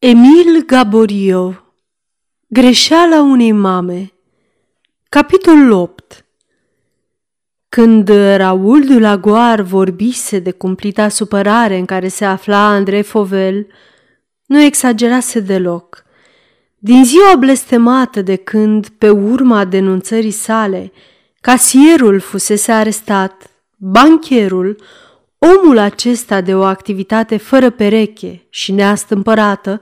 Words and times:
Emil 0.00 0.64
Gaborio 0.66 1.54
Greșeala 2.46 3.20
unei 3.20 3.52
mame 3.52 4.12
Capitolul 5.08 5.70
8 5.70 6.24
Când 7.68 8.08
Raul 8.36 8.86
de 8.86 8.98
la 8.98 9.16
Goar 9.16 9.60
vorbise 9.60 10.38
de 10.38 10.50
cumplita 10.50 11.08
supărare 11.08 11.78
în 11.78 11.84
care 11.84 12.08
se 12.08 12.24
afla 12.24 12.66
Andrei 12.68 13.02
Fovel, 13.02 13.66
nu 14.46 14.60
exagerase 14.60 15.40
deloc. 15.40 16.04
Din 16.78 17.04
ziua 17.04 17.36
blestemată 17.36 18.22
de 18.22 18.36
când, 18.36 18.88
pe 18.88 19.10
urma 19.10 19.64
denunțării 19.64 20.30
sale, 20.30 20.92
casierul 21.40 22.20
fusese 22.20 22.72
arestat, 22.72 23.50
bancherul, 23.76 24.76
Omul 25.38 25.78
acesta 25.78 26.40
de 26.40 26.54
o 26.54 26.62
activitate 26.62 27.36
fără 27.36 27.70
pereche 27.70 28.46
și 28.50 28.72
neastâmpărată 28.72 29.80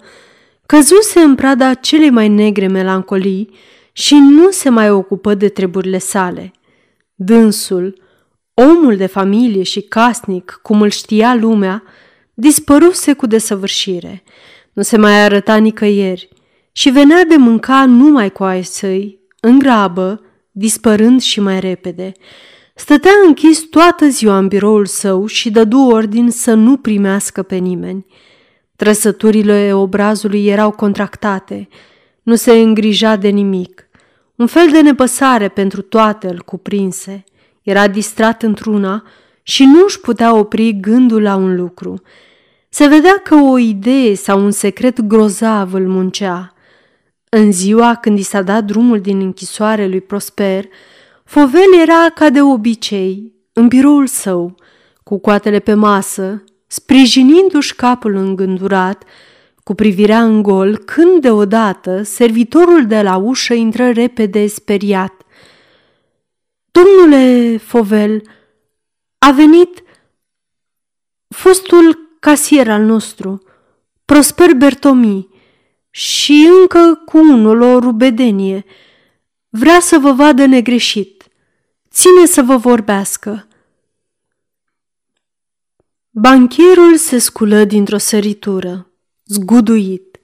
căzuse 0.66 1.20
în 1.20 1.34
prada 1.34 1.74
celei 1.74 2.10
mai 2.10 2.28
negre 2.28 2.66
melancolii 2.66 3.50
și 3.92 4.14
nu 4.14 4.50
se 4.50 4.68
mai 4.68 4.90
ocupă 4.90 5.34
de 5.34 5.48
treburile 5.48 5.98
sale. 5.98 6.52
Dânsul, 7.14 8.00
omul 8.54 8.96
de 8.96 9.06
familie 9.06 9.62
și 9.62 9.80
casnic, 9.80 10.58
cum 10.62 10.82
îl 10.82 10.90
știa 10.90 11.34
lumea, 11.34 11.82
dispăruse 12.34 13.12
cu 13.12 13.26
desăvârșire. 13.26 14.22
Nu 14.72 14.82
se 14.82 14.96
mai 14.96 15.22
arăta 15.24 15.56
nicăieri 15.56 16.28
și 16.72 16.90
venea 16.90 17.24
de 17.24 17.36
mânca 17.36 17.84
numai 17.84 18.30
cu 18.30 18.44
ai 18.44 18.62
săi, 18.62 19.20
în 19.40 19.58
grabă, 19.58 20.20
dispărând 20.50 21.20
și 21.20 21.40
mai 21.40 21.60
repede. 21.60 22.12
Stătea 22.78 23.12
închis 23.26 23.60
toată 23.70 24.08
ziua 24.08 24.38
în 24.38 24.48
biroul 24.48 24.86
său 24.86 25.26
și 25.26 25.50
dădu 25.50 25.80
ordin 25.80 26.30
să 26.30 26.54
nu 26.54 26.76
primească 26.76 27.42
pe 27.42 27.56
nimeni. 27.56 28.06
Trăsăturile 28.76 29.72
obrazului 29.74 30.46
erau 30.46 30.70
contractate, 30.70 31.68
nu 32.22 32.34
se 32.34 32.52
îngrija 32.52 33.16
de 33.16 33.28
nimic. 33.28 33.88
Un 34.34 34.46
fel 34.46 34.70
de 34.70 34.80
nepăsare 34.80 35.48
pentru 35.48 35.82
toate 35.82 36.28
îl 36.28 36.42
cuprinse. 36.42 37.24
Era 37.62 37.88
distrat 37.88 38.42
într-una 38.42 39.02
și 39.42 39.64
nu 39.64 39.84
își 39.84 40.00
putea 40.00 40.34
opri 40.34 40.80
gândul 40.80 41.22
la 41.22 41.36
un 41.36 41.56
lucru. 41.56 42.02
Se 42.68 42.86
vedea 42.86 43.20
că 43.24 43.34
o 43.34 43.58
idee 43.58 44.14
sau 44.14 44.44
un 44.44 44.50
secret 44.50 45.00
grozav 45.00 45.72
îl 45.72 45.88
muncea. 45.88 46.54
În 47.28 47.52
ziua 47.52 47.94
când 47.94 48.18
i 48.18 48.22
s-a 48.22 48.42
dat 48.42 48.64
drumul 48.64 49.00
din 49.00 49.20
închisoare 49.20 49.86
lui 49.86 50.00
Prosper, 50.00 50.64
Fovel 51.26 51.80
era 51.80 52.10
ca 52.14 52.30
de 52.30 52.42
obicei 52.42 53.32
în 53.52 53.68
biroul 53.68 54.06
său, 54.06 54.54
cu 55.02 55.18
coatele 55.18 55.58
pe 55.58 55.74
masă, 55.74 56.44
sprijinindu-și 56.66 57.74
capul 57.74 58.14
îngândurat, 58.14 59.04
cu 59.62 59.74
privirea 59.74 60.22
în 60.22 60.42
gol, 60.42 60.76
când 60.76 61.20
deodată 61.20 62.02
servitorul 62.02 62.86
de 62.86 63.02
la 63.02 63.16
ușă 63.16 63.54
intră 63.54 63.90
repede 63.90 64.46
speriat. 64.46 65.22
Domnule 66.70 67.56
Fovel, 67.56 68.22
a 69.18 69.30
venit 69.30 69.82
fostul 71.28 72.16
casier 72.20 72.70
al 72.70 72.82
nostru, 72.82 73.42
Prosper 74.04 74.54
Bertomi, 74.54 75.28
și 75.90 76.48
încă 76.60 77.02
cu 77.04 77.18
unul 77.18 77.60
o 77.60 77.78
rubedenie. 77.78 78.64
Vrea 79.48 79.80
să 79.80 79.98
vă 79.98 80.12
vadă 80.12 80.44
negreșit. 80.44 81.15
Ține 81.96 82.26
să 82.26 82.42
vă 82.42 82.56
vorbească. 82.56 83.46
Bancherul 86.10 86.96
se 86.96 87.18
sculă 87.18 87.64
dintr-o 87.64 87.98
săritură, 87.98 88.90
zguduit, 89.24 90.20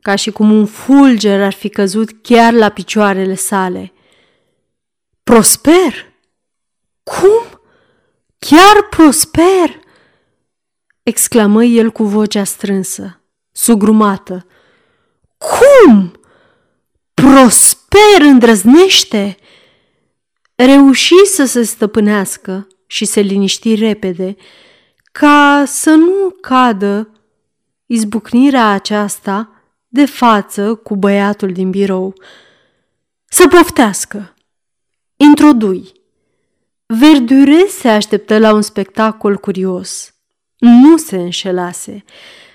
ca 0.00 0.14
și 0.14 0.30
cum 0.30 0.52
un 0.52 0.66
fulger 0.66 1.42
ar 1.42 1.52
fi 1.52 1.68
căzut 1.68 2.22
chiar 2.22 2.52
la 2.52 2.68
picioarele 2.68 3.34
sale. 3.34 3.92
Prosper? 5.22 6.12
Cum? 7.02 7.60
Chiar 8.38 8.88
prosper? 8.90 9.80
exclamă 11.02 11.64
el 11.64 11.90
cu 11.90 12.04
vocea 12.04 12.44
strânsă, 12.44 13.20
sugrumată. 13.52 14.46
Cum? 15.38 16.20
Prosper 17.14 18.20
îndrăznește? 18.20 19.36
Reuși 20.54 21.24
să 21.24 21.44
se 21.44 21.62
stăpânească 21.62 22.66
și 22.86 23.04
se 23.04 23.20
liniști 23.20 23.74
repede, 23.74 24.36
ca 25.12 25.62
să 25.66 25.90
nu 25.90 26.36
cadă 26.40 27.10
izbucnirea 27.86 28.68
aceasta 28.68 29.48
de 29.88 30.04
față 30.04 30.74
cu 30.74 30.96
băiatul 30.96 31.52
din 31.52 31.70
birou. 31.70 32.14
Să 33.24 33.48
poftească! 33.48 34.34
Introdui! 35.16 35.92
Verdure 36.86 37.66
se 37.68 37.88
așteptă 37.88 38.38
la 38.38 38.52
un 38.52 38.62
spectacol 38.62 39.36
curios. 39.36 40.14
Nu 40.58 40.96
se 40.96 41.16
înșelase. 41.16 42.04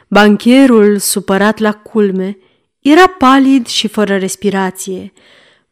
Bancherul, 0.07 0.97
supărat 0.97 1.57
la 1.57 1.73
culme, 1.73 2.37
era 2.79 3.07
palid 3.07 3.67
și 3.67 3.87
fără 3.87 4.17
respirație. 4.17 5.13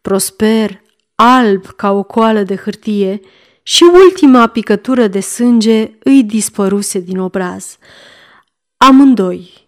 Prosper 0.01 0.81
alb 1.19 1.65
ca 1.65 1.91
o 1.91 2.03
coală 2.03 2.43
de 2.43 2.55
hârtie 2.55 3.19
și 3.63 3.83
ultima 3.83 4.47
picătură 4.47 5.07
de 5.07 5.19
sânge 5.19 5.91
îi 5.99 6.23
dispăruse 6.23 6.99
din 6.99 7.19
obraz. 7.19 7.77
Amândoi, 8.77 9.67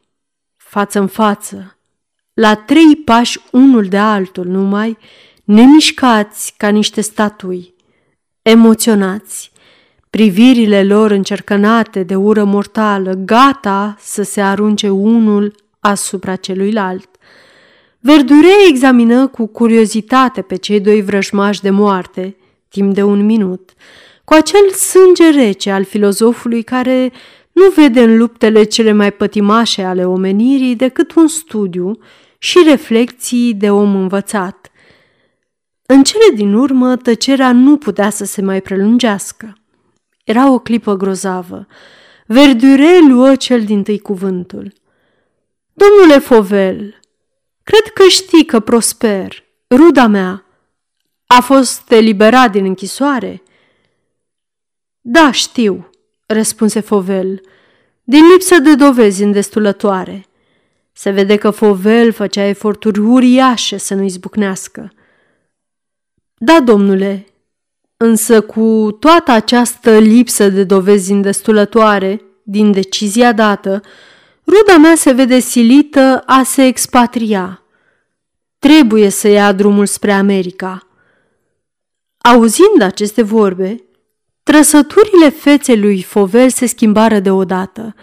față 0.57 0.99
în 0.99 1.07
față, 1.07 1.77
la 2.33 2.55
trei 2.55 2.95
pași 2.95 3.39
unul 3.51 3.85
de 3.85 3.97
altul 3.97 4.45
numai, 4.45 4.97
nemișcați 5.43 6.53
ca 6.57 6.67
niște 6.69 7.01
statui, 7.01 7.73
emoționați, 8.41 9.51
privirile 10.09 10.83
lor 10.83 11.11
încercănate 11.11 12.03
de 12.03 12.15
ură 12.15 12.43
mortală, 12.43 13.13
gata 13.13 13.95
să 13.99 14.23
se 14.23 14.41
arunce 14.41 14.89
unul 14.89 15.55
asupra 15.79 16.35
celuilalt. 16.35 17.09
Verdure 18.01 18.67
examină 18.67 19.27
cu 19.27 19.45
curiozitate 19.47 20.41
pe 20.41 20.55
cei 20.55 20.79
doi 20.79 21.01
vrăjmași 21.01 21.61
de 21.61 21.69
moarte, 21.69 22.35
timp 22.69 22.93
de 22.93 23.03
un 23.03 23.25
minut, 23.25 23.73
cu 24.23 24.33
acel 24.33 24.69
sânge 24.69 25.29
rece 25.29 25.71
al 25.71 25.83
filozofului 25.83 26.63
care 26.63 27.11
nu 27.51 27.69
vede 27.69 28.03
în 28.03 28.17
luptele 28.17 28.63
cele 28.63 28.91
mai 28.91 29.11
pătimașe 29.11 29.83
ale 29.83 30.05
omenirii 30.05 30.75
decât 30.75 31.15
un 31.15 31.27
studiu 31.27 31.99
și 32.37 32.57
reflexii 32.65 33.53
de 33.53 33.71
om 33.71 33.95
învățat. 33.95 34.71
În 35.85 36.03
cele 36.03 36.35
din 36.35 36.53
urmă, 36.53 36.95
tăcerea 36.95 37.51
nu 37.51 37.77
putea 37.77 38.09
să 38.09 38.25
se 38.25 38.41
mai 38.41 38.61
prelungească. 38.61 39.57
Era 40.23 40.51
o 40.51 40.59
clipă 40.59 40.95
grozavă. 40.95 41.67
Verdure 42.25 42.99
luă 43.07 43.35
cel 43.35 43.63
din 43.63 43.83
tâi 43.83 43.99
cuvântul. 43.99 44.73
Domnule 45.73 46.19
Fovel, 46.19 46.99
Cred 47.69 47.93
că 47.93 48.03
știi 48.07 48.45
că 48.45 48.59
Prosper, 48.59 49.43
ruda 49.69 50.07
mea, 50.07 50.45
a 51.25 51.41
fost 51.41 51.91
eliberat 51.91 52.51
din 52.51 52.65
închisoare? 52.65 53.43
Da, 55.01 55.31
știu, 55.31 55.89
răspunse 56.25 56.79
Fovel, 56.79 57.41
din 58.03 58.27
lipsă 58.31 58.59
de 58.59 58.75
dovezi 58.75 59.23
îndestulătoare. 59.23 60.25
Se 60.91 61.09
vede 61.09 61.35
că 61.35 61.49
Fovel 61.49 62.11
făcea 62.11 62.43
eforturi 62.43 62.99
uriașe 62.99 63.77
să 63.77 63.93
nu 63.93 64.03
izbucnească. 64.03 64.93
Da, 66.37 66.59
domnule, 66.59 67.25
însă 67.97 68.41
cu 68.41 68.97
toată 68.99 69.31
această 69.31 69.97
lipsă 69.97 70.49
de 70.49 70.63
dovezi 70.63 71.11
îndestulătoare 71.11 72.21
din 72.43 72.71
decizia 72.71 73.31
dată, 73.31 73.81
ruda 74.45 74.77
mea 74.77 74.95
se 74.95 75.11
vede 75.11 75.39
silită 75.39 76.23
a 76.25 76.43
se 76.43 76.65
expatria. 76.65 77.58
Trebuie 78.59 79.09
să 79.09 79.27
ia 79.27 79.51
drumul 79.51 79.85
spre 79.85 80.11
America. 80.11 80.87
Auzind 82.17 82.81
aceste 82.81 83.21
vorbe, 83.21 83.83
trăsăturile 84.43 85.29
feței 85.29 85.79
lui 85.79 86.03
Fovel 86.03 86.49
se 86.49 86.65
schimbară 86.65 87.19
deodată. 87.19 87.95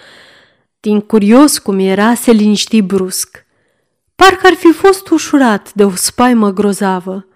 Din 0.80 1.00
curios 1.00 1.58
cum 1.58 1.78
era, 1.78 2.14
se 2.14 2.30
liniști 2.30 2.82
brusc. 2.82 3.44
Parcă 4.14 4.46
ar 4.46 4.54
fi 4.54 4.72
fost 4.72 5.08
ușurat 5.08 5.72
de 5.74 5.84
o 5.84 5.90
spaimă 5.90 6.50
grozavă. 6.50 7.26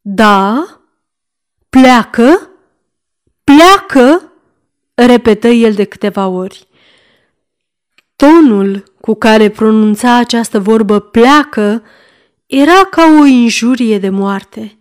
Da? 0.00 0.66
Pleacă? 1.68 2.50
Pleacă? 3.44 4.32
repetă 4.94 5.48
el 5.48 5.72
de 5.72 5.84
câteva 5.84 6.26
ori. 6.26 6.68
Tonul 8.22 8.84
cu 9.00 9.14
care 9.14 9.48
pronunța 9.48 10.16
această 10.16 10.60
vorbă 10.60 11.00
pleacă 11.00 11.82
era 12.46 12.84
ca 12.90 13.02
o 13.20 13.24
injurie 13.24 13.98
de 13.98 14.08
moarte. 14.08 14.78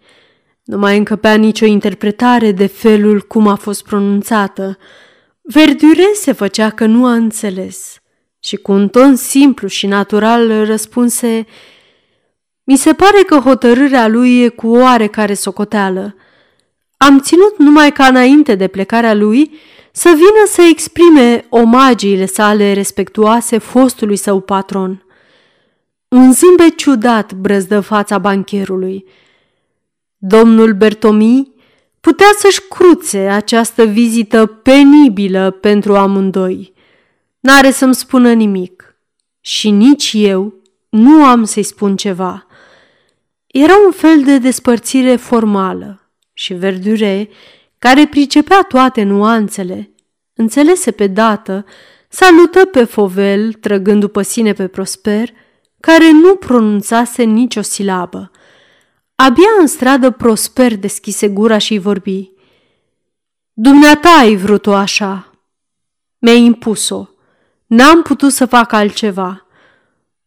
Nu 0.64 0.78
mai 0.78 0.98
încăpea 0.98 1.36
nicio 1.36 1.66
interpretare 1.66 2.52
de 2.52 2.66
felul 2.66 3.22
cum 3.22 3.48
a 3.48 3.56
fost 3.56 3.84
pronunțată. 3.84 4.78
Verdure 5.42 6.12
se 6.14 6.32
făcea 6.32 6.70
că 6.70 6.86
nu 6.86 7.06
a 7.06 7.14
înțeles. 7.14 8.02
și 8.40 8.56
cu 8.56 8.72
un 8.72 8.88
ton 8.88 9.16
simplu 9.16 9.68
și 9.68 9.88
natural 9.88 10.66
răspunse 10.66 11.46
Mi 12.64 12.78
se 12.78 12.94
pare 12.94 13.24
că 13.26 13.36
hotărârea 13.36 14.08
lui 14.08 14.42
e 14.42 14.48
cu 14.50 14.68
oarecare 14.68 15.34
socoteală. 15.34 16.16
Am 17.04 17.20
ținut 17.20 17.58
numai 17.58 17.92
ca 17.92 18.06
înainte 18.06 18.56
de 18.56 18.68
plecarea 18.68 19.14
lui 19.14 19.52
să 19.92 20.10
vină 20.10 20.46
să 20.48 20.62
exprime 20.62 21.46
omagiile 21.50 22.26
sale 22.26 22.74
respectuoase 22.74 23.58
fostului 23.58 24.16
său 24.16 24.40
patron. 24.40 25.06
Un 26.08 26.34
zâmbet 26.34 26.78
ciudat 26.78 27.34
brăzdă 27.34 27.80
fața 27.80 28.18
bancherului. 28.18 29.06
Domnul 30.18 30.74
Bertomi 30.74 31.54
putea 32.02 32.30
să-și 32.38 32.62
cruțe 32.70 33.20
această 33.20 33.86
vizită 33.86 34.46
penibilă 34.46 35.52
pentru 35.52 35.96
amândoi. 35.96 36.74
N-are 37.40 37.72
să-mi 37.72 37.96
spună 37.96 38.34
nimic 38.34 38.96
și 39.40 39.70
nici 39.70 40.12
eu 40.16 40.54
nu 40.90 41.24
am 41.26 41.44
să-i 41.44 41.64
spun 41.64 41.96
ceva. 41.96 42.46
Era 43.48 43.74
un 43.86 43.92
fel 43.92 44.24
de 44.24 44.38
despărțire 44.38 45.16
formală 45.16 46.01
și 46.34 46.54
Verdure, 46.54 47.30
care 47.78 48.08
pricepea 48.08 48.62
toate 48.62 49.04
nuanțele, 49.04 49.94
înțelese 50.34 50.92
pe 50.92 51.08
dată, 51.08 51.66
salută 52.10 52.66
pe 52.66 52.84
Fovel, 52.84 53.54
trăgând 53.54 54.00
după 54.00 54.22
sine 54.22 54.54
pe 54.54 54.68
Prosper, 54.68 55.30
care 55.80 56.12
nu 56.12 56.36
pronunțase 56.36 57.24
nicio 57.24 57.62
silabă. 57.62 58.32
Abia 59.16 59.50
în 59.60 59.68
stradă 59.68 60.12
Prosper 60.12 60.76
deschise 60.76 61.28
gura 61.28 61.58
și 61.58 61.78
vorbi. 61.78 62.32
Dumneata 63.54 64.10
ai 64.10 64.36
vrut-o 64.36 64.74
așa. 64.74 65.32
Mi-ai 66.18 66.44
impus-o. 66.44 67.08
N-am 67.66 68.02
putut 68.02 68.32
să 68.32 68.46
fac 68.46 68.72
altceva. 68.72 69.46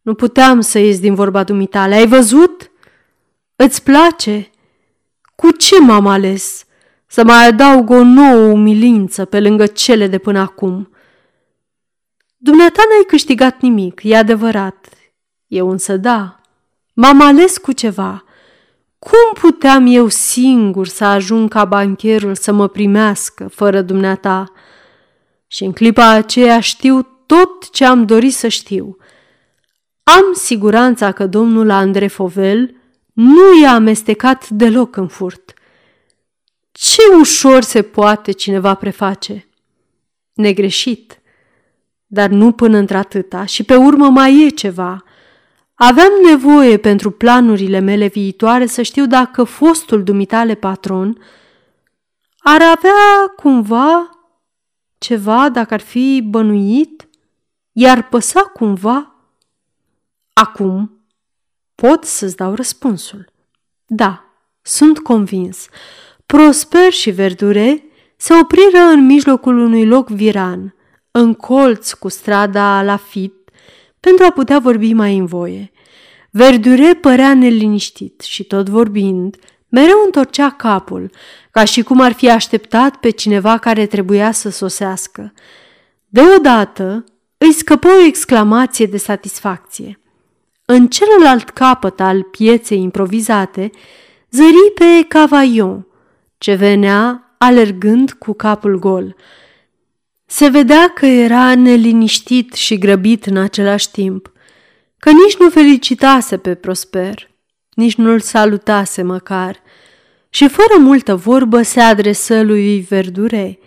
Nu 0.01 0.13
puteam 0.13 0.61
să 0.61 0.79
ies 0.79 0.99
din 0.99 1.15
vorba 1.15 1.43
dumitale. 1.43 1.95
Ai 1.95 2.07
văzut? 2.07 2.71
Îți 3.55 3.83
place? 3.83 4.49
Cu 5.35 5.51
ce 5.51 5.79
m-am 5.79 6.07
ales? 6.07 6.65
Să 7.07 7.23
mai 7.23 7.47
adaug 7.47 7.89
o 7.89 8.03
nouă 8.03 8.51
umilință 8.51 9.25
pe 9.25 9.39
lângă 9.39 9.65
cele 9.65 10.07
de 10.07 10.17
până 10.17 10.39
acum. 10.39 10.89
Dumneata 12.37 12.81
n-ai 12.89 13.03
câștigat 13.07 13.61
nimic, 13.61 13.99
e 14.03 14.15
adevărat. 14.15 14.87
Eu 15.47 15.69
însă 15.69 15.97
da. 15.97 16.41
M-am 16.93 17.21
ales 17.21 17.57
cu 17.57 17.71
ceva. 17.71 18.23
Cum 18.99 19.41
puteam 19.41 19.85
eu 19.87 20.07
singur 20.07 20.87
să 20.87 21.03
ajung 21.05 21.49
ca 21.49 21.65
bancherul 21.65 22.35
să 22.35 22.51
mă 22.51 22.67
primească 22.67 23.47
fără 23.47 23.81
dumneata? 23.81 24.51
Și 25.47 25.63
în 25.63 25.71
clipa 25.71 26.09
aceea 26.09 26.59
știu 26.59 27.01
tot 27.25 27.69
ce 27.71 27.85
am 27.85 28.05
dorit 28.05 28.33
să 28.33 28.47
știu. 28.47 28.97
Am 30.03 30.33
siguranța 30.33 31.11
că 31.11 31.27
domnul 31.27 31.69
Andre 31.69 32.07
Fovel 32.07 32.75
nu 33.15 33.59
i-a 33.61 33.73
amestecat 33.73 34.49
deloc 34.49 34.95
în 34.95 35.07
furt. 35.07 35.53
Ce 36.71 37.01
ușor 37.19 37.61
se 37.61 37.81
poate 37.81 38.31
cineva 38.31 38.73
preface. 38.73 39.47
Negreșit, 40.33 41.21
dar 42.05 42.29
nu 42.29 42.51
până 42.51 42.77
într-atâta 42.77 43.45
și 43.45 43.63
pe 43.63 43.75
urmă 43.75 44.09
mai 44.09 44.45
e 44.45 44.49
ceva. 44.49 45.03
Aveam 45.73 46.11
nevoie 46.25 46.77
pentru 46.77 47.11
planurile 47.11 47.79
mele 47.79 48.07
viitoare 48.07 48.65
să 48.65 48.81
știu 48.81 49.05
dacă 49.05 49.43
fostul 49.43 50.03
dumitale 50.03 50.55
patron 50.55 51.17
ar 52.37 52.61
avea 52.61 53.33
cumva 53.35 54.09
ceva 54.97 55.49
dacă 55.49 55.73
ar 55.73 55.81
fi 55.81 56.21
bănuit, 56.25 57.09
iar 57.71 58.07
păsa 58.07 58.41
cumva. 58.41 59.15
Acum 60.33 60.94
pot 61.75 62.03
să-ți 62.03 62.35
dau 62.35 62.53
răspunsul. 62.53 63.31
Da, 63.85 64.23
sunt 64.61 64.99
convins. 64.99 65.67
Prosper 66.25 66.91
și 66.91 67.09
Verdure 67.09 67.83
se 68.17 68.33
opriră 68.33 68.77
în 68.77 69.05
mijlocul 69.05 69.57
unui 69.57 69.85
loc 69.85 70.09
viran, 70.09 70.75
în 71.11 71.33
colț 71.33 71.91
cu 71.91 72.07
strada 72.07 72.83
la 72.83 72.97
fit, 72.97 73.33
pentru 73.99 74.25
a 74.25 74.31
putea 74.31 74.59
vorbi 74.59 74.93
mai 74.93 75.17
în 75.17 75.25
voie. 75.25 75.71
Verdure 76.31 76.93
părea 76.93 77.33
neliniștit 77.33 78.21
și 78.21 78.43
tot 78.43 78.69
vorbind, 78.69 79.35
mereu 79.69 80.01
întorcea 80.05 80.49
capul, 80.49 81.11
ca 81.51 81.63
și 81.63 81.81
cum 81.81 81.99
ar 82.01 82.11
fi 82.11 82.29
așteptat 82.29 82.95
pe 82.95 83.09
cineva 83.09 83.57
care 83.57 83.85
trebuia 83.85 84.31
să 84.31 84.49
sosească. 84.49 85.33
Deodată 86.07 87.03
îi 87.37 87.51
scăpă 87.51 87.87
o 87.87 88.05
exclamație 88.05 88.85
de 88.85 88.97
satisfacție. 88.97 89.99
În 90.65 90.87
celălalt 90.87 91.49
capăt 91.49 91.99
al 91.99 92.23
pieței 92.23 92.81
improvizate, 92.81 93.69
zări 94.31 94.71
pe 94.75 95.05
Cavaillon, 95.07 95.87
ce 96.37 96.53
venea 96.53 97.35
alergând 97.37 98.11
cu 98.11 98.33
capul 98.33 98.79
gol. 98.79 99.15
Se 100.25 100.47
vedea 100.47 100.87
că 100.87 101.05
era 101.05 101.55
neliniștit 101.55 102.53
și 102.53 102.77
grăbit 102.77 103.25
în 103.25 103.37
același 103.37 103.91
timp, 103.91 104.31
că 104.97 105.11
nici 105.11 105.37
nu 105.37 105.49
felicitase 105.49 106.37
pe 106.37 106.55
Prosper, 106.55 107.29
nici 107.73 107.95
nu-l 107.95 108.19
salutase 108.19 109.01
măcar, 109.01 109.61
și 110.29 110.47
fără 110.47 110.79
multă 110.79 111.15
vorbă 111.15 111.61
se 111.61 111.79
adresă 111.79 112.41
lui 112.41 112.79
Verdure. 112.79 113.59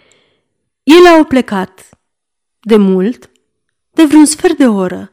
El 0.83 1.07
a 1.19 1.25
plecat. 1.25 1.89
De 2.61 2.77
mult? 2.77 3.31
De 3.91 4.05
vreun 4.05 4.25
sfert 4.25 4.57
de 4.57 4.67
oră. 4.67 5.11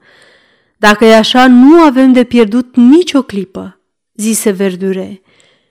Dacă 0.78 1.06
e 1.06 1.16
așa, 1.16 1.48
nu 1.48 1.80
avem 1.80 2.14
de 2.14 2.24
pierdut 2.24 2.76
nicio 2.76 3.22
clipă, 3.22 3.80
zise 4.14 4.52
Verdure 4.52 5.22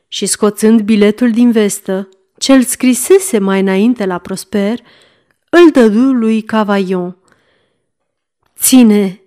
și 0.08 0.26
scoțând 0.26 0.80
biletul 0.80 1.30
din 1.30 1.50
vestă, 1.50 2.08
cel 2.38 2.62
scrisese 2.62 3.38
mai 3.38 3.60
înainte 3.60 4.06
la 4.06 4.18
Prosper, 4.18 4.78
îl 5.50 5.70
dădu 5.72 6.12
lui 6.12 6.42
Cavaillon. 6.42 7.16
Ține, 8.58 9.20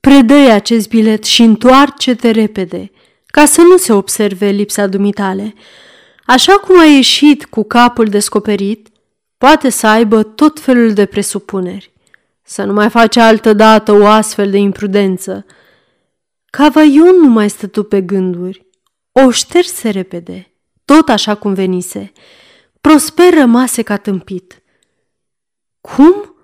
predă 0.00 0.34
acest 0.34 0.88
bilet 0.88 1.24
și 1.24 1.42
întoarce-te 1.42 2.30
repede, 2.30 2.90
ca 3.26 3.44
să 3.44 3.60
nu 3.60 3.76
se 3.76 3.92
observe 3.92 4.48
lipsa 4.48 4.86
dumitale. 4.86 5.54
Așa 6.26 6.52
cum 6.52 6.78
a 6.78 6.84
ieșit 6.84 7.44
cu 7.44 7.62
capul 7.62 8.06
descoperit, 8.06 8.88
poate 9.38 9.70
să 9.70 9.86
aibă 9.86 10.22
tot 10.22 10.60
felul 10.60 10.92
de 10.92 11.06
presupuneri. 11.06 11.92
Să 12.52 12.64
nu 12.64 12.72
mai 12.72 12.90
face 12.90 13.20
altă 13.20 13.52
dată 13.52 13.92
o 13.92 14.06
astfel 14.06 14.50
de 14.50 14.56
imprudență. 14.56 15.46
Cavaillon 16.50 17.16
nu 17.16 17.28
mai 17.28 17.50
stătu 17.50 17.82
pe 17.82 18.00
gânduri. 18.00 18.66
O 19.12 19.30
șterse 19.30 19.90
repede, 19.90 20.52
tot 20.84 21.08
așa 21.08 21.34
cum 21.34 21.54
venise. 21.54 22.12
Prosper 22.80 23.34
rămase 23.34 23.82
ca 23.82 23.96
tâmpit. 23.96 24.62
Cum? 25.80 26.36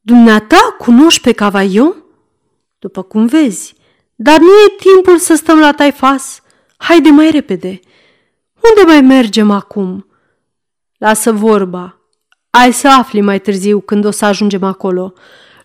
Dumneata 0.00 0.76
cunoști 0.78 1.20
pe 1.20 1.32
Cavaillon? 1.32 2.04
După 2.78 3.02
cum 3.02 3.26
vezi, 3.26 3.74
dar 4.14 4.38
nu 4.38 4.46
e 4.50 4.92
timpul 4.92 5.18
să 5.18 5.34
stăm 5.34 5.58
la 5.58 5.72
taifas. 5.72 6.42
Haide 6.76 7.10
mai 7.10 7.30
repede. 7.30 7.80
Unde 8.54 8.82
mai 8.86 9.00
mergem 9.00 9.50
acum? 9.50 10.06
Lasă 10.98 11.32
vorba. 11.32 11.97
Ai 12.60 12.72
să 12.72 12.88
afli 12.88 13.20
mai 13.20 13.40
târziu 13.40 13.80
când 13.80 14.04
o 14.04 14.10
să 14.10 14.24
ajungem 14.24 14.62
acolo. 14.62 15.12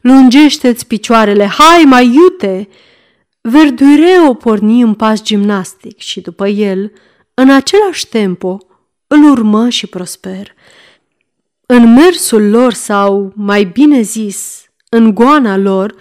Lungește-ți 0.02 0.88
picioarele, 0.88 1.46
hai 1.46 1.84
mai 1.86 2.14
iute! 2.14 2.68
Verdure 3.42 4.28
o 4.28 4.34
porni 4.34 4.82
în 4.82 4.94
pas 4.94 5.22
gimnastic 5.22 6.00
și 6.00 6.22
după 6.22 6.48
el, 6.48 6.92
în 7.34 7.50
același 7.50 8.08
tempo, 8.08 8.58
îl 9.08 9.32
urmă 9.32 9.70
și 9.70 9.88
prosper. 9.88 10.54
În 11.66 11.94
mersul 11.94 12.50
lor 12.50 12.74
sau, 12.74 13.32
mai 13.36 13.64
bine 13.64 14.02
zis, 14.02 14.66
în 14.90 15.14
goana 15.14 15.58
lor, 15.58 15.96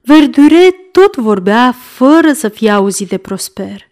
Verdure 0.00 0.70
tot 0.92 1.16
vorbea 1.16 1.74
fără 1.78 2.32
să 2.32 2.48
fie 2.48 2.70
auzit 2.70 3.08
de 3.08 3.18
prosper. 3.18 3.90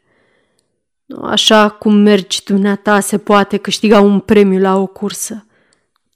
Nu 1.04 1.23
așa 1.23 1.68
cum 1.68 1.94
mergi 1.94 2.44
dumneata 2.44 3.00
se 3.00 3.18
poate 3.18 3.56
câștiga 3.56 4.00
un 4.00 4.21
premiu 4.21 4.61
la 4.61 4.76
o 4.76 4.87
cursă. 4.87 5.47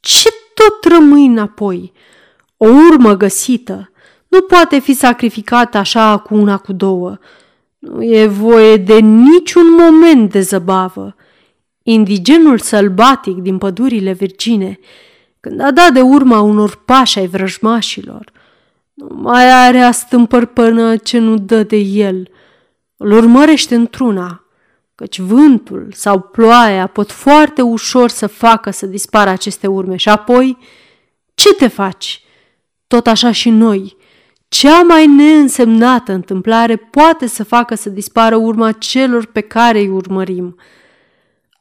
Ce 0.01 0.29
tot 0.55 0.93
rămâi 0.93 1.27
înapoi? 1.27 1.93
O 2.57 2.67
urmă 2.67 3.17
găsită, 3.17 3.91
nu 4.29 4.41
poate 4.41 4.79
fi 4.79 4.95
sacrificat 4.95 5.75
așa 5.75 6.19
cu 6.19 6.35
una 6.35 6.57
cu 6.57 6.73
două. 6.73 7.19
Nu 7.79 8.05
e 8.05 8.27
voie 8.27 8.77
de 8.77 8.99
niciun 8.99 9.73
moment 9.73 10.31
de 10.31 10.41
zăbavă. 10.41 11.17
Indigenul 11.83 12.59
sălbatic 12.59 13.37
din 13.37 13.59
pădurile 13.59 14.13
virgine, 14.13 14.79
când 15.41 15.61
a 15.61 15.71
dat 15.71 15.93
de 15.93 16.01
urma 16.01 16.41
unor 16.41 16.83
pași 16.85 17.19
ai 17.19 17.27
vrăjmașilor, 17.27 18.33
nu 18.95 19.09
mai 19.11 19.51
are 19.51 19.81
astâmpăr 19.81 20.45
până 20.45 20.97
ce 20.97 21.19
nu 21.19 21.39
dă 21.39 21.63
de 21.63 21.77
el. 21.77 22.29
Îl 22.97 23.13
urmărește 23.13 23.75
într-una, 23.75 24.46
căci 24.97 25.19
vântul 25.19 25.89
sau 25.93 26.21
ploaia 26.21 26.87
pot 26.87 27.11
foarte 27.11 27.63
ușor 27.63 28.09
să 28.09 28.27
facă 28.27 28.71
să 28.71 28.87
dispară 28.87 29.31
aceste 29.31 29.67
urme 29.67 29.97
și 29.97 30.09
apoi 30.09 30.59
ce 31.35 31.55
te 31.55 31.67
faci? 31.67 32.21
Tot 32.87 33.07
așa 33.07 33.33
și 33.33 33.51
noi– 33.51 33.97
cea 34.49 34.83
mai 34.83 35.07
neînsemnată 35.07 36.13
întâmplare 36.13 36.77
poate 36.77 37.27
să 37.27 37.45
facă 37.45 37.75
să 37.75 37.89
dispară 37.89 38.37
urma 38.37 38.73
celor 38.73 39.27
pe 39.27 39.41
care 39.41 39.79
îi 39.79 39.89
urmărim. 39.89 40.57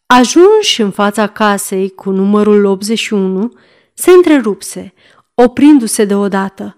Ajunși 0.05 0.81
în 0.81 0.91
fața 0.91 1.27
casei 1.27 1.89
cu 1.89 2.09
numărul 2.09 2.65
81, 2.65 3.53
se 3.93 4.11
întrerupse, 4.11 4.93
oprindu-se 5.33 6.05
deodată. 6.05 6.77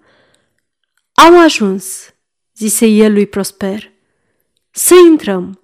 Am 1.14 1.40
ajuns, 1.40 2.14
zise 2.56 2.86
el 2.86 3.14
lui 3.14 3.26
Prosper. 3.26 3.92
Să 4.72 4.94
intrăm. 5.10 5.62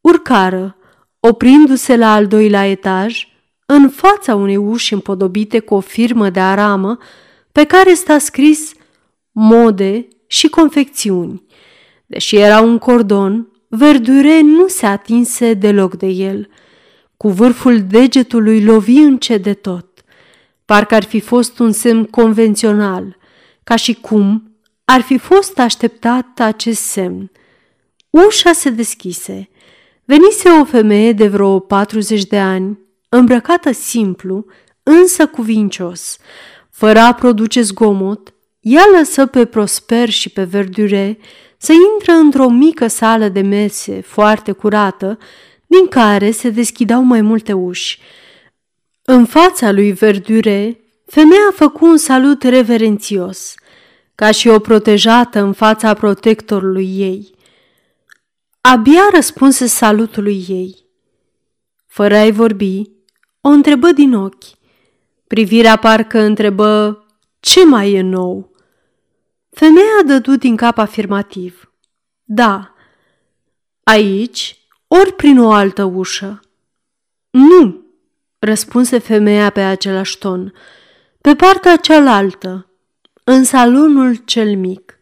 Urcară, 0.00 0.76
oprindu-se 1.20 1.96
la 1.96 2.12
al 2.12 2.26
doilea 2.26 2.66
etaj, 2.66 3.28
în 3.66 3.88
fața 3.88 4.34
unei 4.34 4.56
uși 4.56 4.92
împodobite 4.92 5.58
cu 5.58 5.74
o 5.74 5.80
firmă 5.80 6.30
de 6.30 6.40
aramă, 6.40 6.98
pe 7.52 7.64
care 7.64 7.94
sta 7.94 8.18
scris 8.18 8.72
mode 9.32 10.08
și 10.26 10.48
confecțiuni. 10.48 11.46
Deși 12.06 12.36
era 12.36 12.60
un 12.60 12.78
cordon, 12.78 13.48
verdure 13.68 14.40
nu 14.40 14.68
se 14.68 14.86
atinse 14.86 15.54
deloc 15.54 15.94
de 15.94 16.06
el. 16.06 16.48
Cu 17.16 17.28
vârful 17.28 17.82
degetului 17.82 18.64
lovi 18.64 18.96
încet 18.96 19.42
de 19.42 19.54
tot. 19.54 20.04
Parcă 20.64 20.94
ar 20.94 21.04
fi 21.04 21.20
fost 21.20 21.58
un 21.58 21.72
semn 21.72 22.04
convențional, 22.04 23.16
ca 23.64 23.76
și 23.76 23.94
cum 23.94 24.54
ar 24.84 25.00
fi 25.00 25.18
fost 25.18 25.58
așteptat 25.58 26.40
acest 26.40 26.82
semn. 26.82 27.30
Ușa 28.10 28.52
se 28.52 28.70
deschise. 28.70 29.49
Venise 30.10 30.48
o 30.60 30.64
femeie 30.64 31.12
de 31.12 31.28
vreo 31.28 31.58
40 31.58 32.24
de 32.24 32.38
ani, 32.38 32.78
îmbrăcată 33.08 33.72
simplu, 33.72 34.44
însă 34.82 35.26
cuvincios, 35.26 36.16
fără 36.70 36.98
a 36.98 37.14
produce 37.14 37.60
zgomot, 37.60 38.34
ea 38.60 38.82
lăsă 38.98 39.26
pe 39.26 39.44
Prosper 39.44 40.08
și 40.08 40.28
pe 40.28 40.42
Verdure 40.42 41.18
să 41.58 41.72
intră 41.92 42.12
într-o 42.12 42.48
mică 42.48 42.86
sală 42.86 43.28
de 43.28 43.40
mese 43.40 44.00
foarte 44.00 44.52
curată, 44.52 45.18
din 45.66 45.86
care 45.86 46.30
se 46.30 46.50
deschideau 46.50 47.02
mai 47.02 47.20
multe 47.20 47.52
uși. 47.52 47.98
În 49.04 49.24
fața 49.24 49.72
lui 49.72 49.92
Verdure, 49.92 50.80
femeia 51.06 51.50
făcu 51.54 51.86
un 51.86 51.96
salut 51.96 52.42
reverențios, 52.42 53.54
ca 54.14 54.30
și 54.30 54.48
o 54.48 54.58
protejată 54.58 55.40
în 55.40 55.52
fața 55.52 55.94
protectorului 55.94 56.98
ei. 56.98 57.38
Abia 58.60 59.02
răspunse 59.12 59.66
salutului 59.66 60.44
ei. 60.48 60.86
Fără 61.86 62.16
a-i 62.16 62.32
vorbi, 62.32 62.90
o 63.40 63.48
întrebă 63.48 63.92
din 63.92 64.14
ochi. 64.14 64.44
Privirea 65.26 65.76
parcă 65.76 66.18
întrebă 66.18 67.04
ce 67.40 67.64
mai 67.64 67.92
e 67.92 68.00
nou. 68.00 68.52
Femeia 69.50 70.02
dădu 70.06 70.36
din 70.36 70.56
cap 70.56 70.78
afirmativ. 70.78 71.72
Da. 72.24 72.74
Aici, 73.82 74.58
ori 74.86 75.12
prin 75.12 75.38
o 75.38 75.50
altă 75.52 75.84
ușă. 75.84 76.40
Nu, 77.30 77.84
răspunse 78.38 78.98
femeia 78.98 79.50
pe 79.50 79.60
același 79.60 80.18
ton. 80.18 80.52
Pe 81.20 81.34
partea 81.34 81.76
cealaltă, 81.76 82.70
în 83.24 83.44
salonul 83.44 84.14
cel 84.14 84.56
mic. 84.56 84.98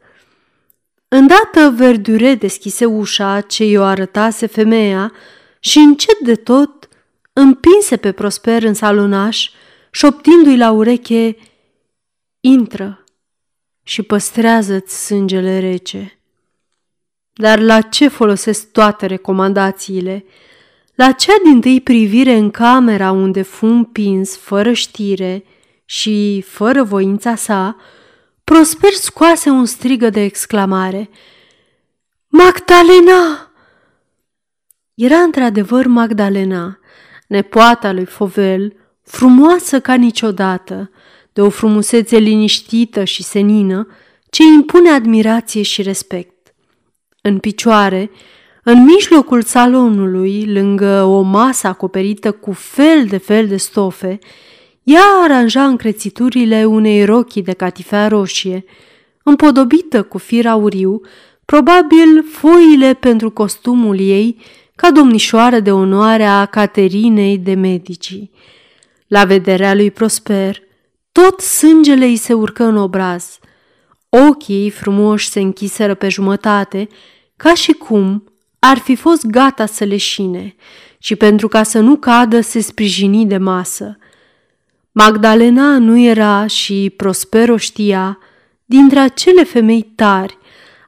Îndată 1.08 1.70
Verdure 1.76 2.34
deschise 2.34 2.84
ușa 2.84 3.40
ce 3.40 3.64
i-o 3.64 3.82
arătase 3.82 4.46
femeia 4.46 5.12
și 5.60 5.78
încet 5.78 6.18
de 6.18 6.34
tot 6.34 6.88
împinse 7.32 7.96
pe 7.96 8.12
Prosper 8.12 8.62
în 8.62 8.74
salonaș, 8.74 9.50
șoptindu-i 9.90 10.56
la 10.56 10.70
ureche, 10.70 11.36
Intră 12.40 13.04
și 13.82 14.02
păstrează-ți 14.02 15.04
sângele 15.04 15.58
rece. 15.58 16.18
Dar 17.32 17.58
la 17.58 17.80
ce 17.80 18.08
folosesc 18.08 18.72
toate 18.72 19.06
recomandațiile? 19.06 20.24
La 20.94 21.12
cea 21.12 21.32
din 21.44 21.60
tâi 21.60 21.80
privire 21.80 22.32
în 22.34 22.50
camera 22.50 23.10
unde 23.10 23.42
fu 23.42 23.66
împins 23.66 24.36
fără 24.36 24.72
știre 24.72 25.44
și 25.84 26.44
fără 26.46 26.82
voința 26.82 27.34
sa, 27.34 27.76
Prosper 28.48 28.92
scoase 28.92 29.50
un 29.50 29.64
strigă 29.64 30.10
de 30.10 30.20
exclamare. 30.20 31.10
Magdalena! 32.28 33.52
Era 34.94 35.16
într-adevăr 35.16 35.86
Magdalena, 35.86 36.78
nepoata 37.26 37.92
lui 37.92 38.04
Fovel, 38.04 38.76
frumoasă 39.02 39.80
ca 39.80 39.94
niciodată, 39.94 40.90
de 41.32 41.40
o 41.40 41.48
frumusețe 41.48 42.16
liniștită 42.16 43.04
și 43.04 43.22
senină, 43.22 43.86
ce 44.30 44.42
impune 44.42 44.90
admirație 44.90 45.62
și 45.62 45.82
respect. 45.82 46.54
În 47.22 47.38
picioare, 47.38 48.10
în 48.62 48.84
mijlocul 48.84 49.42
salonului, 49.42 50.52
lângă 50.52 51.02
o 51.02 51.20
masă 51.20 51.66
acoperită 51.66 52.32
cu 52.32 52.52
fel 52.52 53.06
de 53.06 53.18
fel 53.18 53.46
de 53.46 53.56
stofe, 53.56 54.18
ea 54.88 55.22
aranja 55.22 55.64
încrețiturile 55.64 56.64
unei 56.64 57.04
rochii 57.04 57.42
de 57.42 57.52
catifea 57.52 58.08
roșie, 58.08 58.64
împodobită 59.22 60.02
cu 60.02 60.18
fir 60.18 60.46
auriu, 60.46 61.00
probabil 61.44 62.24
foile 62.30 62.94
pentru 62.94 63.30
costumul 63.30 63.98
ei 63.98 64.40
ca 64.74 64.90
domnișoară 64.90 65.60
de 65.60 65.72
onoare 65.72 66.24
a 66.24 66.44
Caterinei 66.44 67.38
de 67.38 67.54
Medici. 67.54 68.30
La 69.06 69.24
vederea 69.24 69.74
lui 69.74 69.90
Prosper, 69.90 70.58
tot 71.12 71.40
sângele 71.40 72.04
îi 72.04 72.16
se 72.16 72.32
urcă 72.32 72.64
în 72.64 72.76
obraz. 72.76 73.38
Ochii 74.08 74.70
frumoși 74.70 75.28
se 75.28 75.40
închiseră 75.40 75.94
pe 75.94 76.08
jumătate, 76.08 76.88
ca 77.36 77.54
și 77.54 77.72
cum 77.72 78.24
ar 78.58 78.78
fi 78.78 78.94
fost 78.94 79.26
gata 79.26 79.66
să 79.66 79.84
leșine 79.84 80.54
și 80.98 81.16
pentru 81.16 81.48
ca 81.48 81.62
să 81.62 81.80
nu 81.80 81.96
cadă 81.96 82.40
se 82.40 82.60
sprijini 82.60 83.26
de 83.26 83.36
masă. 83.36 83.98
Magdalena 85.00 85.78
nu 85.78 85.98
era 85.98 86.46
și 86.46 86.92
Prospero 86.96 87.56
știa 87.56 88.18
dintre 88.64 88.98
acele 88.98 89.44
femei 89.44 89.92
tari, 89.94 90.38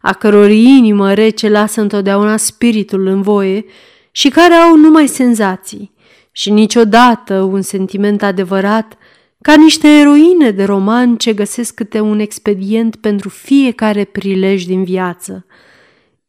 a 0.00 0.12
căror 0.12 0.50
inimă 0.50 1.14
rece 1.14 1.48
lasă 1.48 1.80
întotdeauna 1.80 2.36
spiritul 2.36 3.06
în 3.06 3.22
voie 3.22 3.64
și 4.10 4.28
care 4.28 4.54
au 4.54 4.76
numai 4.76 5.06
senzații 5.06 5.92
și 6.32 6.50
niciodată 6.50 7.34
un 7.34 7.62
sentiment 7.62 8.22
adevărat 8.22 8.96
ca 9.40 9.54
niște 9.54 9.88
eroine 9.88 10.50
de 10.50 10.64
roman 10.64 11.16
ce 11.16 11.32
găsesc 11.32 11.74
câte 11.74 12.00
un 12.00 12.18
expedient 12.18 12.96
pentru 12.96 13.28
fiecare 13.28 14.04
prilej 14.04 14.64
din 14.64 14.84
viață. 14.84 15.46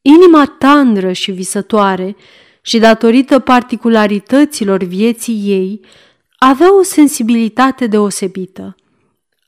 Inima 0.01 0.55
tandră 0.57 1.11
și 1.11 1.31
visătoare 1.31 2.15
și 2.61 2.79
datorită 2.79 3.39
particularităților 3.39 4.83
vieții 4.83 5.41
ei, 5.45 5.81
avea 6.43 6.77
o 6.77 6.83
sensibilitate 6.83 7.88
deosebită, 7.88 8.75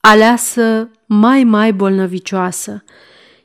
aleasă 0.02 0.90
mai 1.06 1.44
mai 1.44 1.74
bolnăvicioasă. 1.74 2.84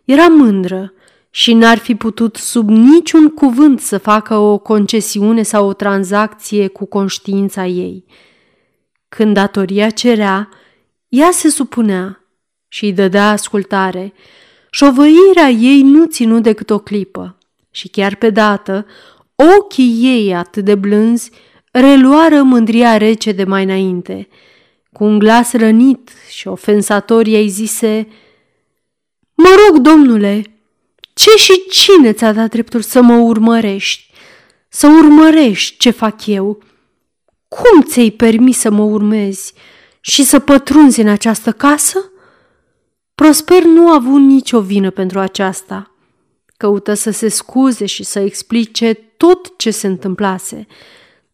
Era 0.04 0.26
mândră 0.26 0.92
și 1.30 1.52
n-ar 1.52 1.78
fi 1.78 1.94
putut 1.94 2.36
sub 2.36 2.68
niciun 2.68 3.28
cuvânt 3.28 3.80
să 3.80 3.98
facă 3.98 4.34
o 4.34 4.58
concesiune 4.58 5.42
sau 5.42 5.68
o 5.68 5.72
tranzacție 5.72 6.66
cu 6.66 6.84
conștiința 6.86 7.66
ei– 7.66 8.04
când 9.08 9.34
datoria 9.34 9.90
cerea, 9.90 10.48
ea 11.08 11.30
se 11.30 11.48
supunea 11.48 12.24
și 12.68 12.84
îi 12.84 12.92
dădea 12.92 13.30
ascultare. 13.30 14.12
Șovăirea 14.70 15.48
ei 15.48 15.82
nu 15.82 16.06
ținu 16.06 16.40
decât 16.40 16.70
o 16.70 16.78
clipă 16.78 17.38
și 17.70 17.88
chiar 17.88 18.14
pe 18.14 18.30
dată, 18.30 18.86
ochii 19.58 19.98
ei 20.02 20.34
atât 20.34 20.64
de 20.64 20.74
blânzi 20.74 21.30
reluară 21.80 22.42
mândria 22.42 22.96
rece 22.96 23.32
de 23.32 23.44
mai 23.44 23.62
înainte. 23.62 24.28
Cu 24.92 25.04
un 25.04 25.18
glas 25.18 25.52
rănit 25.52 26.10
și 26.30 26.48
ofensator 26.48 27.26
ei 27.26 27.48
zise 27.48 28.08
Mă 29.34 29.48
rog, 29.66 29.78
domnule, 29.78 30.42
ce 31.14 31.30
și 31.36 31.62
cine 31.70 32.12
ți-a 32.12 32.32
dat 32.32 32.50
dreptul 32.50 32.80
să 32.80 33.02
mă 33.02 33.16
urmărești? 33.16 34.10
Să 34.68 34.86
urmărești 34.86 35.76
ce 35.78 35.90
fac 35.90 36.26
eu? 36.26 36.62
Cum 37.48 37.82
ți-ai 37.82 38.10
permis 38.10 38.58
să 38.58 38.70
mă 38.70 38.82
urmezi 38.82 39.52
și 40.00 40.24
să 40.24 40.38
pătrunzi 40.38 41.00
în 41.00 41.08
această 41.08 41.52
casă? 41.52 42.10
Prosper 43.14 43.62
nu 43.62 43.90
a 43.90 43.94
avut 43.94 44.20
nicio 44.20 44.60
vină 44.60 44.90
pentru 44.90 45.18
aceasta. 45.18 45.94
Căută 46.56 46.94
să 46.94 47.10
se 47.10 47.28
scuze 47.28 47.86
și 47.86 48.04
să 48.04 48.18
explice 48.18 48.92
tot 49.16 49.58
ce 49.58 49.70
se 49.70 49.86
întâmplase, 49.86 50.66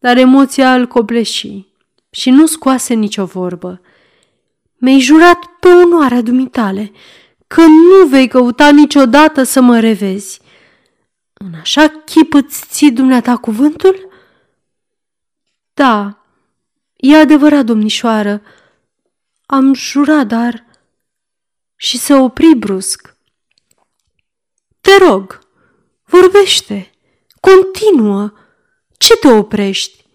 dar 0.05 0.17
emoția 0.17 0.73
îl 0.73 0.87
cobleși 0.87 1.65
și 2.09 2.29
nu 2.29 2.45
scoase 2.45 2.93
nicio 2.93 3.25
vorbă. 3.25 3.81
Mi-ai 4.75 4.99
jurat 4.99 5.39
pe 5.59 5.67
onoarea 5.67 6.21
dumitale 6.21 6.91
că 7.47 7.61
nu 7.61 8.07
vei 8.07 8.27
căuta 8.27 8.71
niciodată 8.71 9.43
să 9.43 9.61
mă 9.61 9.79
revezi. 9.79 10.41
În 11.33 11.53
așa 11.53 11.87
chip 11.87 12.33
îți 12.33 12.65
ții 12.67 12.91
dumneata 12.91 13.37
cuvântul? 13.37 14.11
Da, 15.73 16.25
e 16.95 17.17
adevărat, 17.17 17.65
domnișoară. 17.65 18.41
Am 19.45 19.73
jurat, 19.73 20.27
dar... 20.27 20.65
Și 21.75 21.97
se 21.97 22.13
opri 22.13 22.55
brusc, 22.55 23.17
Te 24.81 24.97
rog, 25.07 25.39
vorbește, 26.03 26.91
continuă, 27.39 28.33
ce 28.97 29.17
te 29.17 29.27
oprești? 29.27 30.05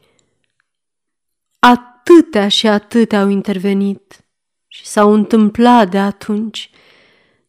Atâtea 1.58 2.48
și 2.48 2.66
atâtea 2.66 3.20
au 3.20 3.28
intervenit 3.28 4.24
și 4.66 4.86
s-au 4.86 5.12
întâmplat 5.12 5.90
de 5.90 5.98
atunci. 5.98 6.70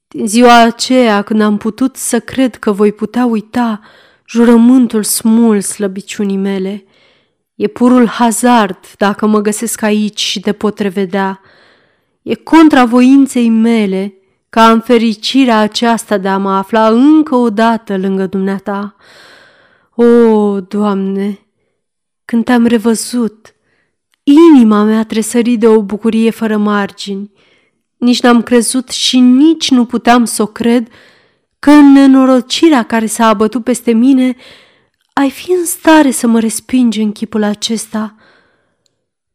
Din 0.07 0.27
ziua 0.27 0.61
aceea 0.61 1.21
când 1.21 1.41
am 1.41 1.57
putut 1.57 1.95
să 1.95 2.19
cred 2.19 2.55
că 2.55 2.71
voi 2.71 2.91
putea 2.91 3.25
uita 3.25 3.81
jurământul 4.27 5.03
smuls 5.03 5.67
slăbiciunii 5.67 6.37
mele, 6.37 6.85
e 7.55 7.67
purul 7.67 8.07
hazard 8.07 8.77
dacă 8.97 9.25
mă 9.25 9.41
găsesc 9.41 9.81
aici 9.81 10.19
și 10.19 10.39
te 10.39 10.51
pot 10.51 10.79
revedea. 10.79 11.41
E 12.21 12.35
contra 12.35 12.85
voinței 12.85 13.49
mele 13.49 14.13
ca 14.49 14.67
am 14.67 14.79
fericirea 14.79 15.57
aceasta 15.57 16.17
de 16.17 16.27
a 16.27 16.37
mă 16.37 16.51
afla 16.51 16.87
încă 16.87 17.35
o 17.35 17.49
dată 17.49 17.97
lângă 17.97 18.25
dumneata. 18.25 18.95
O, 20.03 20.59
Doamne, 20.59 21.39
când 22.25 22.45
te-am 22.45 22.65
revăzut, 22.65 23.55
inima 24.23 24.83
mea 24.83 25.03
tresări 25.03 25.55
de 25.55 25.67
o 25.67 25.81
bucurie 25.81 26.29
fără 26.29 26.57
margini. 26.57 27.31
Nici 27.97 28.21
n-am 28.21 28.41
crezut 28.41 28.89
și 28.89 29.19
nici 29.19 29.69
nu 29.69 29.85
puteam 29.85 30.25
să 30.25 30.41
o 30.41 30.45
cred 30.45 30.87
că 31.59 31.71
în 31.71 31.91
nenorocirea 31.91 32.83
care 32.83 33.05
s-a 33.05 33.27
abătut 33.27 33.63
peste 33.63 33.91
mine 33.91 34.35
ai 35.13 35.29
fi 35.29 35.51
în 35.51 35.65
stare 35.65 36.11
să 36.11 36.27
mă 36.27 36.39
respingi 36.39 37.01
în 37.01 37.11
chipul 37.11 37.43
acesta. 37.43 38.15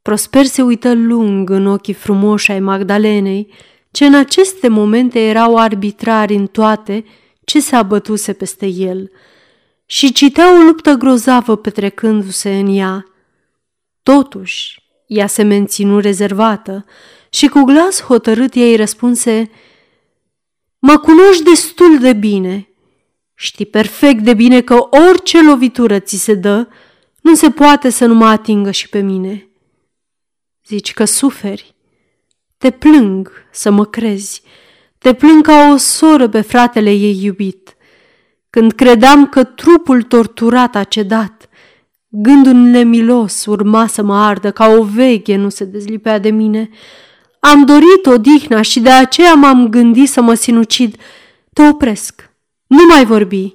Prosper 0.02 0.44
se 0.44 0.62
uită 0.62 0.94
lung 0.94 1.50
în 1.50 1.66
ochii 1.66 1.94
frumoși 1.94 2.50
ai 2.50 2.60
Magdalenei, 2.60 3.52
ce 3.90 4.04
în 4.06 4.14
aceste 4.14 4.68
momente 4.68 5.20
erau 5.20 5.56
arbitrari 5.56 6.34
în 6.34 6.46
toate 6.46 7.04
ce 7.44 7.60
se 7.60 7.76
abătuse 7.76 8.32
peste 8.32 8.66
el 8.66 9.10
și 9.86 10.12
citea 10.12 10.58
o 10.58 10.62
luptă 10.62 10.92
grozavă 10.92 11.56
petrecându-se 11.56 12.58
în 12.58 12.76
ea. 12.76 13.06
Totuși, 14.02 14.82
ea 15.06 15.26
se 15.26 15.42
menținu 15.42 15.98
rezervată 15.98 16.84
și 17.30 17.48
cu 17.48 17.62
glas 17.62 18.02
hotărât 18.02 18.54
ei 18.54 18.76
răspunse 18.76 19.50
Mă 20.78 20.98
cunoști 20.98 21.42
destul 21.42 21.98
de 21.98 22.12
bine. 22.12 22.68
Știi 23.34 23.66
perfect 23.66 24.22
de 24.22 24.34
bine 24.34 24.60
că 24.60 24.86
orice 25.08 25.42
lovitură 25.42 25.98
ți 25.98 26.16
se 26.16 26.34
dă, 26.34 26.68
nu 27.20 27.34
se 27.34 27.50
poate 27.50 27.90
să 27.90 28.06
nu 28.06 28.14
mă 28.14 28.26
atingă 28.26 28.70
și 28.70 28.88
pe 28.88 29.00
mine. 29.00 29.48
Zici 30.66 30.92
că 30.92 31.04
suferi. 31.04 31.74
Te 32.58 32.70
plâng 32.70 33.30
să 33.52 33.70
mă 33.70 33.84
crezi. 33.84 34.42
Te 34.98 35.14
plâng 35.14 35.42
ca 35.42 35.70
o 35.72 35.76
soră 35.76 36.28
pe 36.28 36.40
fratele 36.40 36.90
ei 36.90 37.24
iubit. 37.24 37.75
Când 38.56 38.72
credeam 38.72 39.26
că 39.26 39.44
trupul 39.44 40.02
torturat 40.02 40.74
a 40.74 40.84
cedat, 40.84 41.48
gândul 42.08 42.52
nemilos 42.52 43.46
urma 43.46 43.86
să 43.86 44.02
mă 44.02 44.16
ardă 44.16 44.50
ca 44.50 44.66
o 44.66 44.82
veche 44.82 45.36
nu 45.36 45.48
se 45.48 45.64
dezlipea 45.64 46.18
de 46.18 46.30
mine. 46.30 46.68
Am 47.40 47.64
dorit 47.64 48.06
odihna 48.06 48.62
și 48.62 48.80
de 48.80 48.90
aceea 48.90 49.34
m-am 49.34 49.68
gândit 49.68 50.08
să 50.08 50.20
mă 50.20 50.34
sinucid. 50.34 50.96
Te 51.52 51.68
opresc. 51.68 52.30
Nu 52.66 52.84
mai 52.88 53.04
vorbi. 53.04 53.54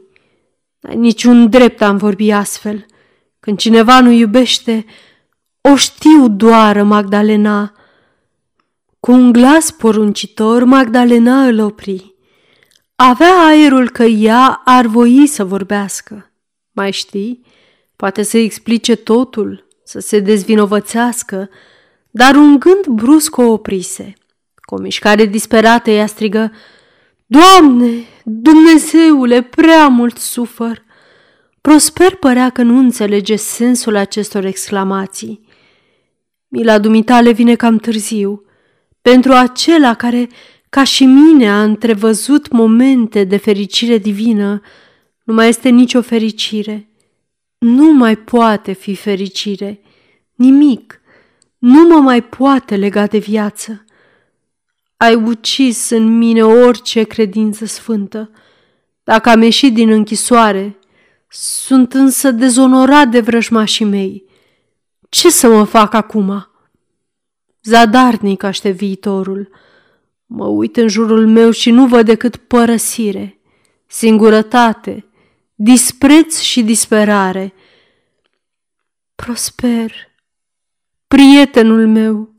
Ai 0.81 0.95
niciun 0.95 1.49
drept 1.49 1.81
am 1.81 1.97
vorbi 1.97 2.31
astfel. 2.31 2.85
Când 3.39 3.57
cineva 3.57 4.01
nu 4.01 4.11
iubește, 4.11 4.85
o 5.61 5.75
știu 5.75 6.27
doar 6.29 6.83
Magdalena. 6.83 7.73
Cu 8.99 9.11
un 9.11 9.31
glas 9.31 9.71
poruncitor, 9.71 10.63
Magdalena 10.63 11.45
îl 11.45 11.59
opri. 11.59 12.10
Avea 13.03 13.45
aerul 13.45 13.89
că 13.89 14.03
ea 14.03 14.61
ar 14.65 14.85
voi 14.85 15.27
să 15.27 15.43
vorbească. 15.45 16.31
Mai 16.71 16.91
știi? 16.91 17.45
Poate 17.95 18.23
să 18.23 18.37
explice 18.37 18.95
totul, 18.95 19.67
să 19.83 19.99
se 19.99 20.19
dezvinovățească, 20.19 21.49
dar 22.11 22.35
un 22.35 22.59
gând 22.59 22.85
brusc 22.85 23.37
o 23.37 23.41
oprise. 23.43 24.13
Cu 24.55 24.75
o 24.75 24.77
mișcare 24.77 25.25
disperată 25.25 25.89
ea 25.89 26.05
strigă, 26.05 26.51
Doamne, 27.25 27.91
Dumnezeule, 28.23 29.41
prea 29.41 29.87
mult 29.87 30.17
sufăr! 30.17 30.83
Prosper 31.61 32.15
părea 32.15 32.49
că 32.49 32.61
nu 32.61 32.77
înțelege 32.77 33.35
sensul 33.35 33.95
acestor 33.95 34.45
exclamații. 34.45 35.45
Mila 36.47 36.79
dumitale 36.79 37.31
vine 37.31 37.55
cam 37.55 37.77
târziu. 37.77 38.45
Pentru 39.01 39.31
acela 39.31 39.93
care, 39.93 40.27
ca 40.71 40.83
și 40.83 41.05
mine, 41.05 41.49
a 41.49 41.63
întrevăzut 41.63 42.51
momente 42.51 43.23
de 43.23 43.37
fericire 43.37 43.97
divină, 43.97 44.61
nu 45.23 45.33
mai 45.33 45.47
este 45.47 45.69
nicio 45.69 46.01
fericire. 46.01 46.89
Nu 47.57 47.93
mai 47.93 48.15
poate 48.15 48.71
fi 48.71 48.95
fericire. 48.95 49.81
Nimic. 50.35 51.01
Nu 51.57 51.87
mă 51.87 51.99
mai 51.99 52.21
poate 52.23 52.75
lega 52.75 53.07
de 53.07 53.17
viață. 53.17 53.85
Ai 54.97 55.15
ucis 55.15 55.89
în 55.89 56.17
mine 56.17 56.43
orice 56.43 57.03
credință 57.03 57.65
sfântă. 57.65 58.31
Dacă 59.03 59.29
am 59.29 59.41
ieșit 59.41 59.73
din 59.73 59.89
închisoare, 59.89 60.79
sunt 61.29 61.93
însă 61.93 62.31
dezonorat 62.31 63.07
de 63.07 63.19
vrăjmașii 63.19 63.85
mei. 63.85 64.25
Ce 65.09 65.29
să 65.29 65.47
mă 65.47 65.63
fac 65.63 65.93
acum?" 65.93 66.47
Zadarnic 67.63 68.43
aștept 68.43 68.77
viitorul. 68.77 69.49
Mă 70.33 70.45
uit 70.45 70.77
în 70.77 70.87
jurul 70.87 71.27
meu 71.27 71.51
și 71.51 71.71
nu 71.71 71.87
văd 71.87 72.05
decât 72.05 72.35
părăsire, 72.35 73.39
singurătate, 73.85 75.05
dispreț 75.55 76.39
și 76.39 76.63
disperare. 76.63 77.53
Prosper, 79.15 79.93
prietenul 81.07 81.87
meu, 81.87 82.33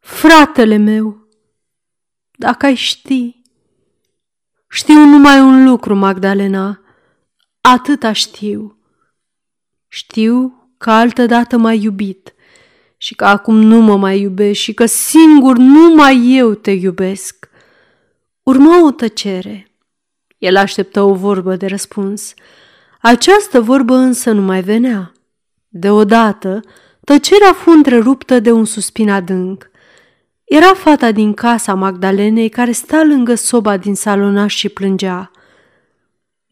fratele 0.00 0.76
meu, 0.76 1.28
dacă 2.32 2.66
ai 2.66 2.74
ști. 2.74 3.42
Știu 4.68 5.04
numai 5.04 5.40
un 5.40 5.64
lucru, 5.64 5.94
Magdalena, 5.94 6.80
atâta 7.60 8.12
știu. 8.12 8.78
Știu 9.88 10.68
că 10.78 10.90
altădată 10.90 11.56
m-ai 11.56 11.82
iubit 11.82 12.34
și 12.96 13.14
că 13.14 13.24
acum 13.24 13.56
nu 13.56 13.80
mă 13.80 13.96
mai 13.96 14.20
iubești 14.20 14.62
și 14.62 14.74
că 14.74 14.86
singur 14.86 15.56
numai 15.56 16.36
eu 16.36 16.54
te 16.54 16.70
iubesc. 16.70 17.48
Urmă 18.42 18.80
o 18.84 18.90
tăcere. 18.90 19.70
El 20.38 20.56
așteptă 20.56 21.02
o 21.02 21.14
vorbă 21.14 21.56
de 21.56 21.66
răspuns. 21.66 22.34
Această 23.00 23.60
vorbă 23.60 23.94
însă 23.94 24.32
nu 24.32 24.42
mai 24.42 24.62
venea. 24.62 25.12
Deodată, 25.68 26.60
tăcerea 27.04 27.52
fu 27.52 27.70
întreruptă 27.70 28.40
de 28.40 28.52
un 28.52 28.64
suspin 28.64 29.10
adânc. 29.10 29.70
Era 30.44 30.74
fata 30.74 31.12
din 31.12 31.34
casa 31.34 31.74
Magdalenei 31.74 32.48
care 32.48 32.72
sta 32.72 33.02
lângă 33.02 33.34
soba 33.34 33.76
din 33.76 33.94
salonaș 33.94 34.54
și 34.54 34.68
plângea. 34.68 35.30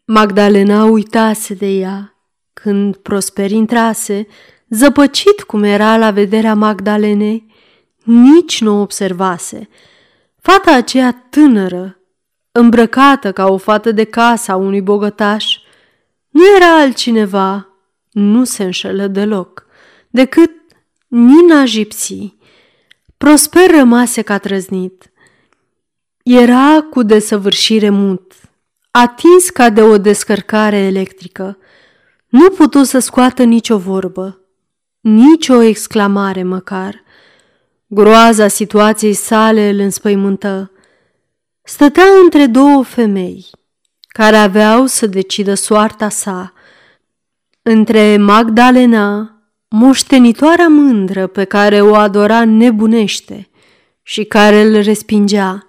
Magdalena 0.05 0.85
uitase 0.85 1.55
de 1.55 1.67
ea. 1.67 2.15
Când 2.53 2.97
Prosper 2.97 3.51
intrase, 3.51 4.27
Zăpăcit 4.75 5.43
cum 5.43 5.63
era 5.63 5.97
la 5.97 6.11
vederea 6.11 6.55
Magdalenei, 6.55 7.47
nici 8.05 8.61
nu 8.61 8.81
observase. 8.81 9.69
Fata 10.41 10.75
aceea 10.75 11.27
tânără, 11.31 11.99
îmbrăcată 12.53 13.33
ca 13.33 13.47
o 13.47 13.57
fată 13.57 13.93
de 13.93 14.05
casă 14.05 14.53
a 14.53 14.57
unui 14.57 14.81
bogătaș, 14.81 15.59
nu 16.29 16.43
era 16.57 16.79
altcineva, 16.79 17.69
nu 18.11 18.45
se 18.45 18.63
înșelă 18.63 19.07
deloc, 19.07 19.67
decât 20.11 20.51
Nina 21.07 21.65
Gipsy. 21.65 22.37
Prosper 23.17 23.71
rămase 23.71 24.23
ca 24.23 24.39
trăznit. 24.39 25.13
Era 26.23 26.87
cu 26.91 27.03
desăvârșire 27.03 27.91
mut, 27.91 28.33
atins 28.91 29.51
ca 29.51 29.71
de 29.71 29.83
o 29.83 29.99
descărcare 29.99 30.77
electrică. 30.77 31.59
Nu 32.29 32.51
putu 32.51 32.83
să 32.83 32.99
scoată 32.99 33.43
nicio 33.43 33.79
vorbă 33.79 34.39
nici 35.05 35.49
o 35.49 35.61
exclamare 35.61 36.43
măcar. 36.43 37.03
Groaza 37.87 38.49
situației 38.49 39.13
sale 39.13 39.69
îl 39.69 39.79
înspăimântă. 39.79 40.73
Stătea 41.63 42.05
între 42.23 42.47
două 42.47 42.83
femei 42.85 43.51
care 44.09 44.37
aveau 44.37 44.87
să 44.87 45.07
decidă 45.07 45.55
soarta 45.55 46.09
sa, 46.09 46.53
între 47.63 48.17
Magdalena, 48.17 49.39
moștenitoarea 49.69 50.69
mândră 50.69 51.27
pe 51.27 51.45
care 51.45 51.81
o 51.81 51.95
adora 51.95 52.45
nebunește 52.45 53.49
și 54.03 54.25
care 54.25 54.61
îl 54.61 54.83
respingea, 54.83 55.67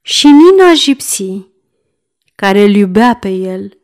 și 0.00 0.26
Nina 0.26 0.72
Gipsy, 0.72 1.46
care 2.34 2.62
îl 2.62 2.74
iubea 2.74 3.14
pe 3.14 3.28
el, 3.28 3.78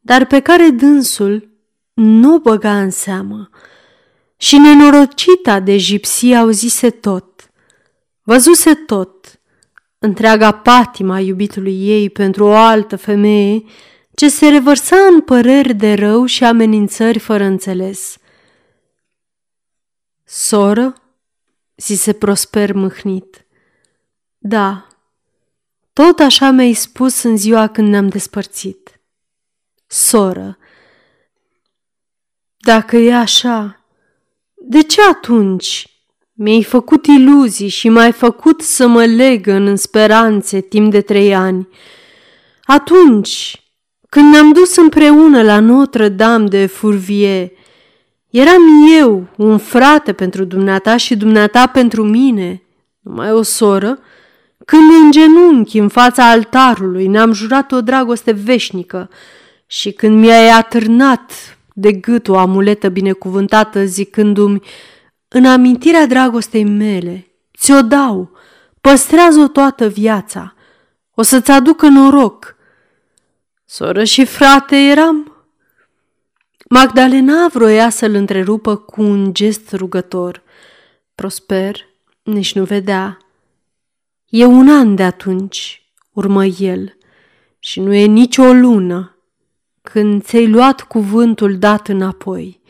dar 0.00 0.26
pe 0.26 0.40
care 0.40 0.68
dânsul 0.68 1.48
nu 1.92 2.38
băga 2.38 2.80
în 2.80 2.90
seamă 2.90 3.48
și 4.36 4.56
nenorocita 4.56 5.60
de 5.60 5.76
gipsie 5.76 6.36
auzise 6.36 6.90
tot, 6.90 7.50
văzuse 8.22 8.74
tot, 8.74 9.40
întreaga 9.98 10.52
patima 10.52 11.20
iubitului 11.20 11.88
ei 11.88 12.10
pentru 12.10 12.44
o 12.44 12.54
altă 12.54 12.96
femeie, 12.96 13.62
ce 14.14 14.28
se 14.28 14.48
revărsa 14.48 14.96
în 14.96 15.20
păreri 15.20 15.74
de 15.74 15.94
rău 15.94 16.24
și 16.24 16.44
amenințări 16.44 17.18
fără 17.18 17.44
înțeles. 17.44 18.16
Soră, 20.24 20.94
zise 21.76 22.12
Prosper 22.12 22.72
mâhnit. 22.72 23.46
Da, 24.38 24.86
tot 25.92 26.18
așa 26.18 26.50
mi-ai 26.50 26.72
spus 26.72 27.22
în 27.22 27.36
ziua 27.36 27.68
când 27.68 27.88
ne-am 27.88 28.08
despărțit. 28.08 29.00
Soră, 29.86 30.58
dacă 32.56 32.96
e 32.96 33.14
așa, 33.14 33.83
de 34.66 34.82
ce 34.82 35.00
atunci 35.10 35.86
mi-ai 36.32 36.62
făcut 36.62 37.06
iluzii 37.06 37.68
și 37.68 37.88
m-ai 37.88 38.12
făcut 38.12 38.60
să 38.60 38.86
mă 38.86 39.04
leg 39.04 39.46
în 39.46 39.76
speranțe 39.76 40.60
timp 40.60 40.90
de 40.90 41.00
trei 41.00 41.34
ani? 41.34 41.68
Atunci, 42.64 43.62
când 44.08 44.32
ne-am 44.32 44.52
dus 44.52 44.76
împreună 44.76 45.42
la 45.42 45.60
Notre-Dame 45.60 46.48
de 46.48 46.66
Fourvier, 46.66 47.48
eram 48.30 48.62
eu 48.98 49.26
un 49.36 49.58
frate 49.58 50.12
pentru 50.12 50.44
dumneata 50.44 50.96
și 50.96 51.16
dumneata 51.16 51.66
pentru 51.66 52.04
mine, 52.04 52.62
numai 53.00 53.32
o 53.32 53.42
soră, 53.42 53.98
când 54.64 54.90
în 55.02 55.10
genunchi 55.10 55.78
în 55.78 55.88
fața 55.88 56.30
altarului 56.30 57.06
ne-am 57.06 57.32
jurat 57.32 57.72
o 57.72 57.80
dragoste 57.80 58.32
veșnică 58.32 59.10
și 59.66 59.92
când 59.92 60.18
mi-ai 60.18 60.48
atârnat 60.48 61.32
de 61.76 61.92
gât 61.92 62.28
o 62.28 62.38
amuletă 62.38 62.88
binecuvântată 62.88 63.84
zicându-mi 63.84 64.60
în 65.28 65.46
amintirea 65.46 66.06
dragostei 66.06 66.64
mele, 66.64 67.26
ți-o 67.58 67.82
dau, 67.82 68.30
păstrează-o 68.80 69.48
toată 69.48 69.88
viața, 69.88 70.54
o 71.14 71.22
să-ți 71.22 71.50
aducă 71.50 71.88
noroc. 71.88 72.56
Soră 73.64 74.04
și 74.04 74.24
frate 74.24 74.76
eram. 74.76 75.46
Magdalena 76.68 77.46
vroia 77.52 77.90
să-l 77.90 78.14
întrerupă 78.14 78.76
cu 78.76 79.02
un 79.02 79.34
gest 79.34 79.72
rugător. 79.72 80.42
Prosper 81.14 81.76
nici 82.22 82.54
nu 82.54 82.64
vedea. 82.64 83.18
E 84.28 84.44
un 84.44 84.68
an 84.68 84.94
de 84.94 85.02
atunci, 85.02 85.82
urmă 86.12 86.44
el, 86.44 86.96
și 87.58 87.80
nu 87.80 87.94
e 87.94 88.04
nici 88.04 88.36
o 88.36 88.52
lună 88.52 89.13
când 89.92 90.22
ți-ai 90.22 90.48
luat 90.48 90.80
cuvântul 90.80 91.58
dat 91.58 91.88
înapoi 91.88 92.60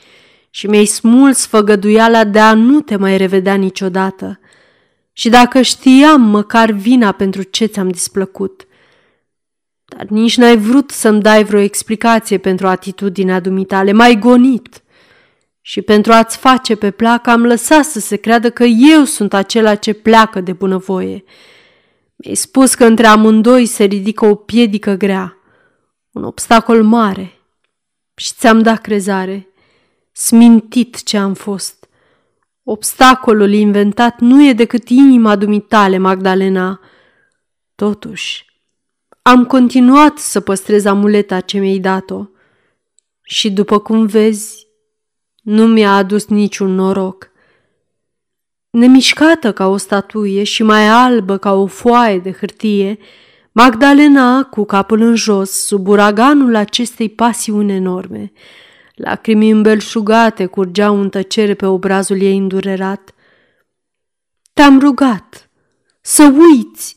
și 0.50 0.66
mi-ai 0.66 0.85
smuls 0.85 1.46
făgăduiala 1.46 2.24
de 2.24 2.38
a 2.38 2.55
nu 2.55 2.81
te 2.81 2.96
mai 2.96 3.16
revedea 3.16 3.55
niciodată. 3.55 4.40
Și 5.12 5.29
dacă 5.29 5.62
știam 5.62 6.20
măcar 6.20 6.70
vina 6.70 7.12
pentru 7.12 7.42
ce 7.42 7.64
ți-am 7.64 7.88
displăcut, 7.88 8.66
dar 9.85 10.07
nici 10.07 10.37
n-ai 10.37 10.57
vrut 10.57 10.90
să-mi 10.90 11.22
dai 11.22 11.44
vreo 11.44 11.61
explicație 11.61 12.38
pentru 12.38 12.66
atitudinea 12.66 13.40
dumitale, 13.40 13.92
mai 13.92 14.18
gonit. 14.18 14.83
Și 15.61 15.83
pentru 15.83 16.12
a-ți 16.12 16.37
face 16.37 16.74
pe 16.74 16.90
plac 16.90 17.27
am 17.27 17.44
lăsat 17.44 17.85
să 17.85 18.00
se 18.00 18.16
creadă 18.16 18.50
că 18.50 18.64
eu 18.64 19.05
sunt 19.05 19.35
acela 19.35 19.74
ce 19.74 19.92
pleacă 19.92 20.40
de 20.40 20.53
bunăvoie. 20.53 21.24
Mi-ai 22.16 22.35
spus 22.35 22.74
că 22.74 22.85
între 22.85 23.07
amândoi 23.07 23.66
se 23.66 23.85
ridică 23.85 24.24
o 24.24 24.35
piedică 24.35 24.92
grea, 24.94 25.38
un 26.14 26.24
obstacol 26.24 26.83
mare. 26.83 27.38
Și 28.14 28.33
ți-am 28.33 28.62
dat 28.62 28.81
crezare. 28.81 29.48
Smintit 30.12 31.03
ce 31.03 31.16
am 31.16 31.35
fost. 31.35 31.88
Obstacolul 32.62 33.53
inventat 33.53 34.20
nu 34.20 34.46
e 34.46 34.53
decât 34.53 34.88
inima 34.88 35.37
dumitale, 35.37 35.98
Magdalena. 35.98 36.81
Totuși, 37.74 38.44
am 39.22 39.46
continuat 39.46 40.18
să 40.18 40.40
păstrez 40.40 40.85
amuleta 40.85 41.40
ce 41.40 41.59
mi-ai 41.59 41.79
dat-o. 41.79 42.27
Și 43.22 43.50
după 43.50 43.79
cum 43.79 44.07
vezi, 44.07 44.66
nu 45.42 45.66
mi-a 45.66 45.94
adus 45.94 46.27
niciun 46.27 46.74
noroc. 46.74 47.31
Nemișcată 48.70 49.53
ca 49.53 49.66
o 49.66 49.77
statuie 49.77 50.42
și 50.42 50.62
mai 50.62 50.88
albă 50.88 51.37
ca 51.37 51.53
o 51.53 51.66
foaie 51.66 52.18
de 52.18 52.33
hârtie, 52.33 52.98
Magdalena, 53.56 54.44
cu 54.44 54.64
capul 54.64 55.00
în 55.00 55.14
jos, 55.14 55.50
sub 55.50 55.88
uraganul 55.88 56.54
acestei 56.54 57.08
pasiuni 57.08 57.72
enorme, 57.72 58.32
lacrimi 58.94 59.50
îmbelșugate 59.50 60.46
curgeau 60.46 61.00
în 61.00 61.08
tăcere 61.08 61.54
pe 61.54 61.66
obrazul 61.66 62.20
ei 62.20 62.36
îndurerat. 62.36 63.14
Te-am 64.52 64.78
rugat 64.78 65.50
să 66.00 66.32
uiți, 66.36 66.94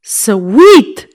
să 0.00 0.34
uit, 0.34 1.08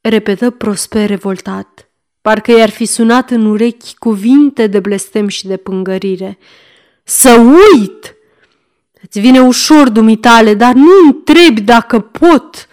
repetă 0.00 0.50
Prosper 0.50 1.08
revoltat, 1.08 1.90
parcă 2.20 2.52
i-ar 2.52 2.70
fi 2.70 2.84
sunat 2.84 3.30
în 3.30 3.46
urechi 3.46 3.96
cuvinte 3.98 4.66
de 4.66 4.80
blestem 4.80 5.28
și 5.28 5.46
de 5.46 5.56
pângărire. 5.56 6.38
Să 7.02 7.30
uit! 7.30 8.16
Îți 9.02 9.20
vine 9.20 9.40
ușor, 9.40 9.88
dumitale, 9.88 10.54
dar 10.54 10.74
nu 10.74 10.90
întrebi 11.06 11.60
dacă 11.60 12.00
pot. 12.00 12.67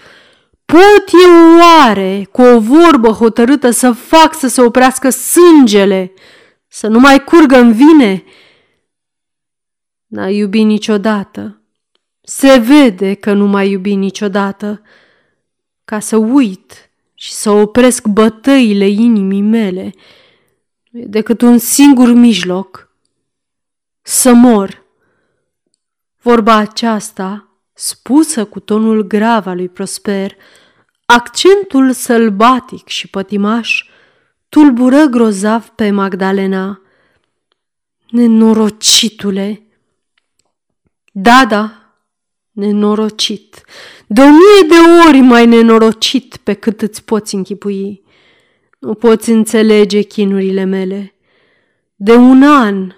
Pot 0.65 1.05
eu 1.25 1.57
oare, 1.59 2.27
cu 2.31 2.41
o 2.41 2.59
vorbă 2.59 3.09
hotărâtă, 3.09 3.69
să 3.69 3.91
fac 3.91 4.33
să 4.33 4.47
se 4.47 4.61
oprească 4.61 5.09
sângele, 5.09 6.13
să 6.67 6.87
nu 6.87 6.99
mai 6.99 7.23
curgă 7.23 7.57
în 7.57 7.73
vine? 7.73 8.23
N-a 10.05 10.29
iubit 10.29 10.65
niciodată. 10.65 11.61
Se 12.21 12.57
vede 12.57 13.13
că 13.13 13.33
nu 13.33 13.45
mai 13.47 13.69
iubi 13.69 13.95
niciodată. 13.95 14.81
Ca 15.85 15.99
să 15.99 16.17
uit 16.17 16.89
și 17.13 17.31
să 17.31 17.49
opresc 17.51 18.07
bătăile 18.07 18.87
inimii 18.87 19.41
mele, 19.41 19.93
nu 20.89 20.99
e 20.99 21.05
decât 21.05 21.41
un 21.41 21.57
singur 21.57 22.09
mijloc. 22.09 22.89
Să 24.01 24.33
mor. 24.33 24.83
Vorba 26.21 26.55
aceasta, 26.55 27.49
spusă 27.75 28.45
cu 28.45 28.59
tonul 28.59 29.03
grav 29.03 29.47
al 29.47 29.55
lui 29.55 29.69
Prosper, 29.69 30.35
accentul 31.05 31.91
sălbatic 31.91 32.87
și 32.87 33.07
pătimaș, 33.07 33.83
tulbură 34.49 35.05
grozav 35.05 35.67
pe 35.67 35.91
Magdalena. 35.91 36.81
Nenorocitule! 38.09 39.59
Da, 41.11 41.45
da, 41.45 41.85
nenorocit, 42.51 43.63
de 44.07 44.21
o 44.21 44.25
mie 44.25 44.67
de 44.67 45.07
ori 45.07 45.19
mai 45.19 45.45
nenorocit 45.45 46.37
pe 46.37 46.53
cât 46.53 46.81
îți 46.81 47.03
poți 47.03 47.35
închipui. 47.35 48.03
Nu 48.79 48.93
poți 48.93 49.29
înțelege 49.29 50.01
chinurile 50.01 50.63
mele. 50.63 51.15
De 51.95 52.13
un 52.13 52.43
an 52.43 52.91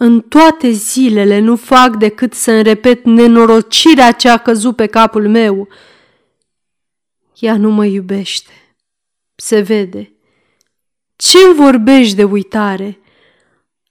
în 0.00 0.20
toate 0.20 0.70
zilele 0.70 1.38
nu 1.38 1.56
fac 1.56 1.96
decât 1.96 2.34
să-mi 2.34 2.62
repet 2.62 3.04
nenorocirea 3.04 4.12
ce 4.12 4.28
a 4.28 4.36
căzut 4.36 4.76
pe 4.76 4.86
capul 4.86 5.28
meu. 5.28 5.68
Ea 7.38 7.56
nu 7.56 7.70
mă 7.70 7.84
iubește. 7.84 8.52
Se 9.34 9.60
vede. 9.60 10.12
Ce 11.16 11.52
vorbești 11.52 12.14
de 12.14 12.24
uitare? 12.24 13.00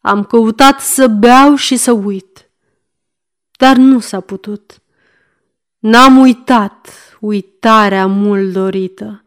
Am 0.01 0.23
căutat 0.23 0.79
să 0.79 1.07
beau 1.07 1.55
și 1.55 1.75
să 1.75 1.91
uit. 1.91 2.49
Dar 3.57 3.75
nu 3.75 3.99
s-a 3.99 4.19
putut. 4.19 4.81
N-am 5.79 6.17
uitat 6.17 6.87
uitarea 7.19 8.07
mult 8.07 8.51
dorită. 8.51 9.23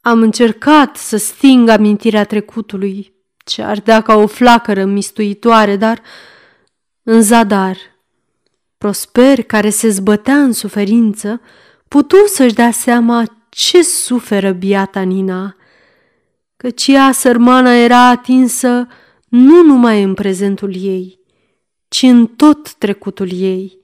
Am 0.00 0.22
încercat 0.22 0.96
să 0.96 1.16
sting 1.16 1.68
amintirea 1.68 2.24
trecutului, 2.24 3.11
ce 3.44 3.62
ardea 3.62 4.00
ca 4.00 4.14
o 4.14 4.26
flacără 4.26 4.84
mistuitoare, 4.84 5.76
dar 5.76 6.02
în 7.02 7.22
zadar. 7.22 7.76
Prosper, 8.78 9.42
care 9.42 9.70
se 9.70 9.88
zbătea 9.88 10.42
în 10.42 10.52
suferință, 10.52 11.40
putu 11.88 12.16
să-și 12.26 12.54
dea 12.54 12.70
seama 12.70 13.24
ce 13.48 13.82
suferă 13.82 14.52
biata 14.52 15.00
Nina, 15.00 15.56
căci 16.56 16.86
ea, 16.86 17.12
sărmana, 17.12 17.74
era 17.74 18.08
atinsă 18.08 18.86
nu 19.28 19.62
numai 19.62 20.02
în 20.02 20.14
prezentul 20.14 20.74
ei, 20.76 21.18
ci 21.88 22.02
în 22.02 22.26
tot 22.26 22.74
trecutul 22.74 23.32
ei. 23.32 23.80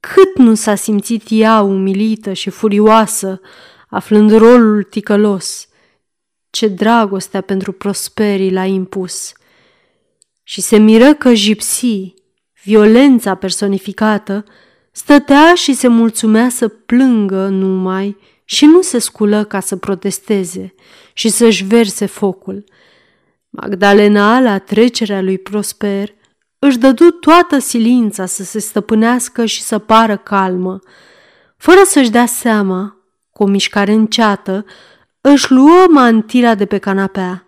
Cât 0.00 0.38
nu 0.38 0.54
s-a 0.54 0.74
simțit 0.74 1.22
ea 1.28 1.60
umilită 1.60 2.32
și 2.32 2.50
furioasă, 2.50 3.40
aflând 3.88 4.36
rolul 4.36 4.82
ticălos– 4.82 5.68
ce 6.54 6.68
dragostea 6.68 7.40
pentru 7.40 7.72
prosperii 7.72 8.52
l-a 8.52 8.64
impus. 8.64 9.32
Și 10.42 10.60
se 10.60 10.76
miră 10.76 11.14
că 11.14 11.34
jipsi, 11.34 12.14
violența 12.62 13.34
personificată, 13.34 14.44
stătea 14.92 15.54
și 15.54 15.74
se 15.74 15.88
mulțumea 15.88 16.48
să 16.48 16.68
plângă 16.68 17.48
numai 17.48 18.16
și 18.44 18.64
nu 18.64 18.82
se 18.82 18.98
sculă 18.98 19.44
ca 19.44 19.60
să 19.60 19.76
protesteze 19.76 20.74
și 21.12 21.28
să-și 21.28 21.64
verse 21.64 22.06
focul. 22.06 22.64
Magdalena, 23.50 24.40
la 24.40 24.58
trecerea 24.58 25.20
lui 25.20 25.38
Prosper, 25.38 26.14
își 26.58 26.78
dădu 26.78 27.10
toată 27.10 27.58
silința 27.58 28.26
să 28.26 28.42
se 28.42 28.58
stăpânească 28.58 29.44
și 29.44 29.62
să 29.62 29.78
pară 29.78 30.16
calmă. 30.16 30.78
Fără 31.56 31.80
să-și 31.84 32.10
dea 32.10 32.26
seama, 32.26 32.96
cu 33.30 33.42
o 33.42 33.46
mișcare 33.46 33.92
înceată, 33.92 34.64
își 35.32 35.52
luă 35.52 35.86
mantila 35.90 36.54
de 36.54 36.66
pe 36.66 36.78
canapea 36.78 37.46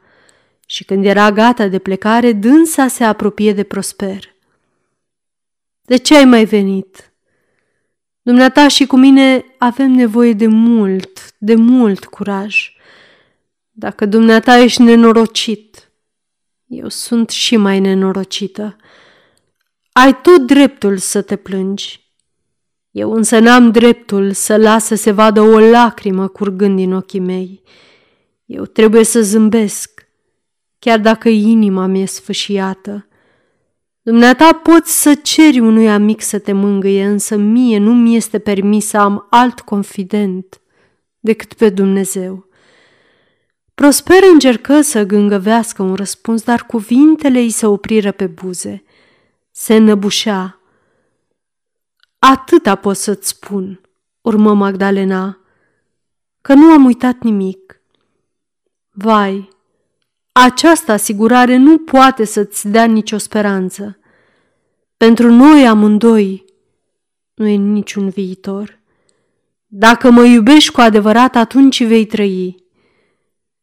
și 0.66 0.84
când 0.84 1.04
era 1.04 1.32
gata 1.32 1.68
de 1.68 1.78
plecare, 1.78 2.32
dânsa 2.32 2.86
se 2.86 3.04
apropie 3.04 3.52
de 3.52 3.62
Prosper. 3.62 4.34
De 5.82 5.96
ce 5.96 6.16
ai 6.16 6.24
mai 6.24 6.44
venit?" 6.44 7.10
Dumneata 8.22 8.68
și 8.68 8.86
cu 8.86 8.96
mine 8.96 9.44
avem 9.58 9.90
nevoie 9.90 10.32
de 10.32 10.46
mult, 10.46 11.34
de 11.38 11.54
mult 11.54 12.04
curaj. 12.04 12.72
Dacă 13.70 14.06
dumneata 14.06 14.58
ești 14.58 14.82
nenorocit, 14.82 15.90
eu 16.66 16.88
sunt 16.88 17.30
și 17.30 17.56
mai 17.56 17.80
nenorocită. 17.80 18.76
Ai 19.92 20.20
tot 20.20 20.46
dreptul 20.46 20.98
să 20.98 21.22
te 21.22 21.36
plângi. 21.36 22.05
Eu 22.96 23.12
însă 23.12 23.38
n-am 23.38 23.70
dreptul 23.70 24.32
să 24.32 24.56
las 24.56 24.84
să 24.84 24.94
se 24.94 25.10
vadă 25.10 25.40
o 25.40 25.58
lacrimă 25.58 26.28
curgând 26.28 26.76
din 26.76 26.92
ochii 26.92 27.20
mei. 27.20 27.62
Eu 28.44 28.64
trebuie 28.64 29.04
să 29.04 29.22
zâmbesc, 29.22 30.08
chiar 30.78 30.98
dacă 30.98 31.28
inima 31.28 31.86
mi-e 31.86 32.06
sfâșiată. 32.06 33.08
Dumneata 34.02 34.52
poți 34.52 35.02
să 35.02 35.14
ceri 35.14 35.58
unui 35.58 35.88
amic 35.88 36.20
să 36.20 36.38
te 36.38 36.52
mângâie, 36.52 37.04
însă 37.04 37.36
mie 37.36 37.78
nu 37.78 37.94
mi 37.94 38.16
este 38.16 38.38
permis 38.38 38.86
să 38.86 38.98
am 38.98 39.26
alt 39.30 39.60
confident 39.60 40.60
decât 41.20 41.52
pe 41.54 41.68
Dumnezeu. 41.68 42.48
Prosper 43.74 44.22
încercă 44.32 44.80
să 44.80 45.04
gângăvească 45.04 45.82
un 45.82 45.94
răspuns, 45.94 46.42
dar 46.42 46.66
cuvintele 46.66 47.38
îi 47.38 47.50
se 47.50 47.66
opriră 47.66 48.12
pe 48.12 48.26
buze. 48.26 48.84
Se 49.50 49.74
înăbușea. 49.74 50.60
Atâta 52.30 52.74
pot 52.74 52.96
să-ți 52.96 53.28
spun, 53.28 53.80
urmă 54.20 54.54
Magdalena, 54.54 55.38
că 56.42 56.54
nu 56.54 56.70
am 56.70 56.84
uitat 56.84 57.22
nimic. 57.22 57.80
Vai, 58.90 59.48
această 60.32 60.92
asigurare 60.92 61.56
nu 61.56 61.78
poate 61.78 62.24
să-ți 62.24 62.68
dea 62.68 62.84
nicio 62.84 63.18
speranță. 63.18 63.98
Pentru 64.96 65.30
noi 65.30 65.66
amândoi 65.66 66.44
nu 67.34 67.46
e 67.46 67.54
niciun 67.54 68.08
viitor. 68.08 68.80
Dacă 69.66 70.10
mă 70.10 70.24
iubești 70.24 70.72
cu 70.72 70.80
adevărat, 70.80 71.36
atunci 71.36 71.84
vei 71.84 72.06
trăi. 72.06 72.64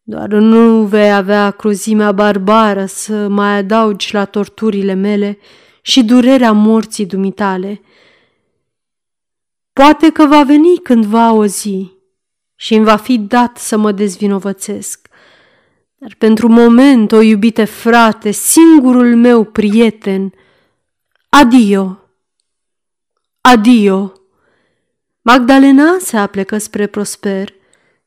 Doar 0.01 0.29
nu 0.29 0.85
vei 0.85 1.13
avea 1.13 1.51
cruzimea 1.51 2.11
barbară 2.11 2.85
să 2.85 3.27
mai 3.27 3.57
adaugi 3.57 4.13
la 4.13 4.25
torturile 4.25 4.93
mele 4.93 5.37
și 5.81 6.03
durerea 6.03 6.51
morții 6.51 7.05
dumitale. 7.05 7.81
Poate 9.73 10.11
că 10.11 10.25
va 10.25 10.43
veni 10.43 10.77
cândva 10.77 11.31
o 11.31 11.45
zi 11.45 11.91
și 12.55 12.73
îmi 12.73 12.85
va 12.85 12.95
fi 12.95 13.17
dat 13.17 13.57
să 13.57 13.77
mă 13.77 13.91
dezvinovățesc. 13.91 15.07
Dar 15.97 16.15
pentru 16.17 16.47
moment, 16.47 17.11
o 17.11 17.21
iubite 17.21 17.63
frate, 17.63 18.31
singurul 18.31 19.15
meu 19.15 19.43
prieten, 19.43 20.33
adio, 21.29 21.99
adio. 23.41 24.13
Magdalena 25.21 25.97
se 25.99 26.17
aplecă 26.17 26.57
spre 26.57 26.87
Prosper 26.87 27.53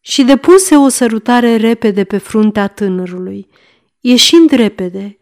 și 0.00 0.22
depuse 0.22 0.76
o 0.76 0.88
sărutare 0.88 1.56
repede 1.56 2.04
pe 2.04 2.18
fruntea 2.18 2.68
tânărului, 2.68 3.48
ieșind 4.00 4.50
repede, 4.50 5.18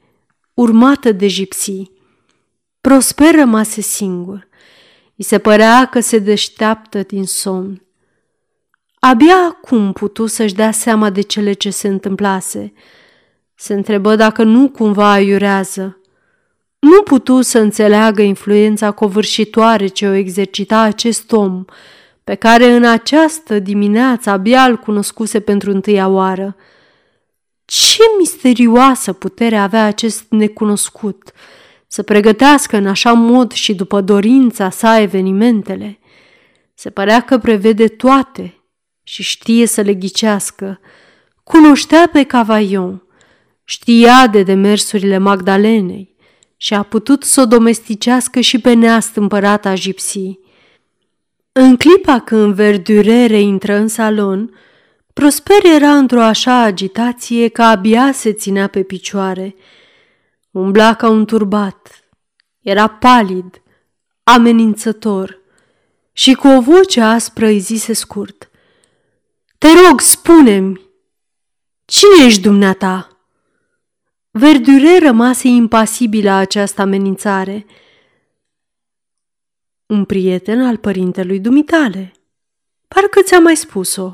urmată 0.54 1.12
de 1.12 1.26
gipsii. 1.26 1.92
Prosper 2.80 3.34
rămase 3.34 3.80
singur. 3.80 4.48
I 5.14 5.22
se 5.22 5.38
părea 5.38 5.88
că 5.90 6.00
se 6.00 6.18
deșteaptă 6.18 7.02
din 7.02 7.24
somn. 7.24 7.82
Abia 8.98 9.36
acum 9.48 9.92
putu 9.92 10.26
să-și 10.26 10.54
dea 10.54 10.70
seama 10.70 11.10
de 11.10 11.20
cele 11.20 11.52
ce 11.52 11.70
se 11.70 11.88
întâmplase. 11.88 12.72
Se 13.54 13.74
întrebă 13.74 14.16
dacă 14.16 14.42
nu 14.42 14.68
cumva 14.68 15.10
aiurează. 15.10 15.98
Nu 16.78 17.02
putu 17.02 17.40
să 17.40 17.58
înțeleagă 17.58 18.22
influența 18.22 18.90
covârșitoare 18.90 19.86
ce 19.86 20.08
o 20.08 20.12
exercita 20.12 20.80
acest 20.80 21.32
om, 21.32 21.64
pe 22.24 22.34
care 22.34 22.70
în 22.70 22.84
această 22.84 23.58
dimineață 23.58 24.30
abia 24.30 24.62
îl 24.62 24.76
cunoscuse 24.76 25.40
pentru 25.40 25.70
întâia 25.70 26.08
oară. 26.08 26.56
Ce 27.64 28.02
misterioasă 28.18 29.12
putere 29.12 29.56
avea 29.56 29.84
acest 29.84 30.24
necunoscut 30.28 31.32
să 31.86 32.02
pregătească 32.02 32.76
în 32.76 32.86
așa 32.86 33.12
mod 33.12 33.52
și 33.52 33.74
după 33.74 34.00
dorința 34.00 34.70
sa 34.70 35.00
evenimentele. 35.00 35.98
Se 36.74 36.90
părea 36.90 37.20
că 37.20 37.38
prevede 37.38 37.86
toate 37.86 38.54
și 39.02 39.22
știe 39.22 39.66
să 39.66 39.80
le 39.80 39.94
ghicească. 39.94 40.80
Cunoștea 41.44 42.08
pe 42.12 42.22
Cavaion, 42.22 43.02
știa 43.64 44.26
de 44.26 44.42
demersurile 44.42 45.18
Magdalenei 45.18 46.14
și 46.56 46.74
a 46.74 46.82
putut 46.82 47.22
să 47.22 47.40
o 47.40 47.46
domesticească 47.46 48.40
și 48.40 48.58
pe 48.58 48.72
neastâmpărata 48.72 49.74
gipsii. 49.74 50.38
În 51.52 51.76
clipa 51.76 52.18
când 52.20 52.54
verdurere 52.54 53.40
intră 53.40 53.74
în 53.74 53.88
salon, 53.88 54.50
Prosper 55.12 55.64
era 55.74 55.96
într-o 55.96 56.20
așa 56.20 56.62
agitație 56.62 57.48
că 57.48 57.62
abia 57.62 58.12
se 58.12 58.32
ținea 58.32 58.66
pe 58.66 58.82
picioare. 58.82 59.54
Umbla 60.54 60.94
ca 60.94 61.08
un 61.08 61.24
turbat. 61.24 62.04
Era 62.60 62.88
palid, 62.88 63.62
amenințător 64.22 65.38
și 66.12 66.34
cu 66.34 66.48
o 66.48 66.60
voce 66.60 67.00
aspră 67.00 67.46
îi 67.46 67.58
zise 67.58 67.92
scurt. 67.92 68.50
Te 69.58 69.68
rog, 69.86 70.00
spune-mi, 70.00 70.80
cine 71.84 72.26
ești 72.26 72.40
dumneata? 72.40 73.08
Verdure 74.30 74.98
rămase 74.98 75.48
impasibilă 75.48 76.30
această 76.30 76.80
amenințare– 76.80 77.66
un 79.86 80.04
prieten 80.04 80.62
al 80.62 80.76
părintelui 80.76 81.40
dumitale. 81.40 82.12
Parcă 82.88 83.22
ți-a 83.22 83.38
mai 83.38 83.56
spus-o. 83.56 84.12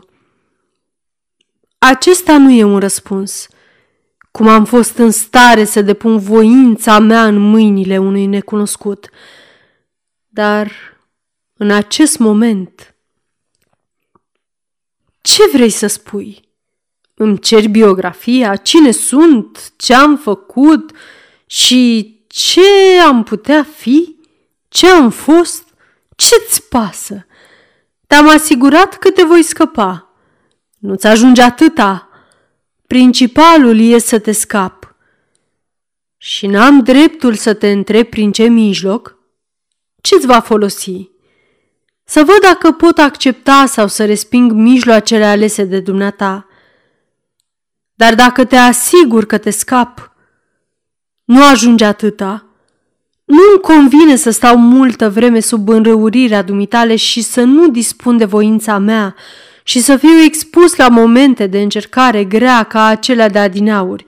Acesta 1.78 2.38
nu 2.38 2.50
e 2.50 2.64
un 2.64 2.78
răspuns. 2.78 3.48
Cum 4.30 4.48
am 4.48 4.64
fost 4.64 4.96
în 4.96 5.10
stare 5.10 5.64
să 5.64 5.82
depun 5.82 6.18
voința 6.18 6.98
mea 6.98 7.26
în 7.26 7.38
mâinile 7.38 7.98
unui 7.98 8.26
necunoscut. 8.26 9.08
Dar 10.28 10.70
în 11.56 11.70
acest 11.70 12.18
moment, 12.18 12.94
ce 15.20 15.42
vrei 15.52 15.70
să 15.70 15.86
spui? 15.86 16.48
Îmi 17.14 17.38
ceri 17.38 17.68
biografia, 17.68 18.56
cine 18.56 18.90
sunt, 18.90 19.72
ce 19.76 19.94
am 19.94 20.16
făcut 20.16 20.92
și 21.46 22.14
ce 22.26 23.00
am 23.06 23.22
putea 23.22 23.62
fi? 23.62 24.16
Ce 24.68 24.88
am 24.88 25.10
fost? 25.10 25.64
Ce-ți 26.16 26.68
pasă? 26.68 27.26
Te-am 28.06 28.28
asigurat 28.28 28.98
că 28.98 29.10
te 29.10 29.22
voi 29.22 29.42
scăpa. 29.42 30.14
Nu-ți 30.78 31.06
ajunge 31.06 31.42
atâta. 31.42 32.09
Principalul 32.90 33.80
e 33.80 33.98
să 33.98 34.18
te 34.18 34.32
scap. 34.32 34.96
Și 36.16 36.46
n-am 36.46 36.82
dreptul 36.82 37.34
să 37.34 37.54
te 37.54 37.70
întreb 37.70 38.06
prin 38.06 38.32
ce 38.32 38.42
mijloc? 38.42 39.18
Ce-ți 40.00 40.26
va 40.26 40.40
folosi? 40.40 41.10
Să 42.04 42.24
văd 42.24 42.40
dacă 42.40 42.72
pot 42.72 42.98
accepta 42.98 43.66
sau 43.66 43.86
să 43.86 44.04
resping 44.04 44.52
mijloacele 44.52 45.24
alese 45.24 45.64
de 45.64 45.80
dumneata. 45.80 46.46
Dar 47.94 48.14
dacă 48.14 48.44
te 48.44 48.56
asigur 48.56 49.24
că 49.24 49.38
te 49.38 49.50
scap, 49.50 50.12
nu 51.24 51.44
ajunge 51.44 51.84
atâta. 51.84 52.46
Nu-mi 53.24 53.60
convine 53.62 54.16
să 54.16 54.30
stau 54.30 54.56
multă 54.56 55.10
vreme 55.10 55.40
sub 55.40 55.68
înrăurirea 55.68 56.42
dumitale 56.42 56.96
și 56.96 57.22
să 57.22 57.42
nu 57.42 57.68
dispun 57.68 58.16
de 58.16 58.24
voința 58.24 58.78
mea 58.78 59.14
și 59.70 59.80
să 59.80 59.96
fiu 59.96 60.22
expus 60.24 60.76
la 60.76 60.88
momente 60.88 61.46
de 61.46 61.60
încercare 61.60 62.24
grea 62.24 62.62
ca 62.62 62.84
acelea 62.84 63.28
de 63.28 63.38
adinauri. 63.38 64.04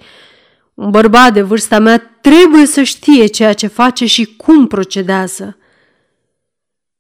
Un 0.75 0.91
bărbat 0.91 1.33
de 1.33 1.43
vârsta 1.43 1.79
mea 1.79 1.99
trebuie 2.21 2.67
să 2.67 2.83
știe 2.83 3.27
ceea 3.27 3.53
ce 3.53 3.67
face 3.67 4.07
și 4.07 4.37
cum 4.37 4.67
procedează. 4.67 5.57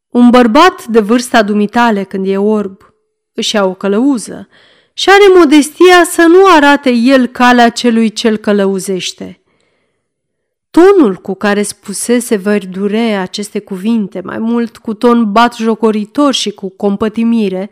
Un 0.09 0.31
bărbat 0.31 0.85
de 0.85 1.01
vârsta 1.01 1.43
dumitale 1.43 2.03
când 2.03 2.27
e 2.27 2.37
orb 2.37 2.95
își 3.35 3.55
ia 3.55 3.65
o 3.65 3.75
călăuză 3.75 4.49
și 4.93 5.09
are 5.11 5.39
modestia 5.39 6.05
să 6.05 6.23
nu 6.23 6.47
arate 6.57 6.91
el 6.91 7.27
calea 7.27 7.69
celui 7.69 8.13
ce-l 8.13 8.37
călăuzește– 8.37 9.37
Tonul 10.71 11.15
cu 11.15 11.35
care 11.35 11.63
spusese 11.63 12.37
Verdure 12.37 13.15
aceste 13.15 13.59
cuvinte, 13.59 14.21
mai 14.25 14.39
mult 14.39 14.77
cu 14.77 14.95
ton 14.95 15.33
bat 15.33 15.55
jocoritor 15.55 16.35
și 16.35 16.51
cu 16.51 16.69
compătimire, 16.69 17.71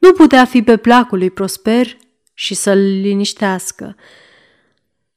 nu 0.00 0.12
putea 0.12 0.44
fi 0.44 0.62
pe 0.62 0.76
placul 0.76 1.18
lui 1.18 1.30
Prosper 1.30 1.96
și 2.34 2.54
să-l 2.54 2.78
liniștească. 2.78 3.96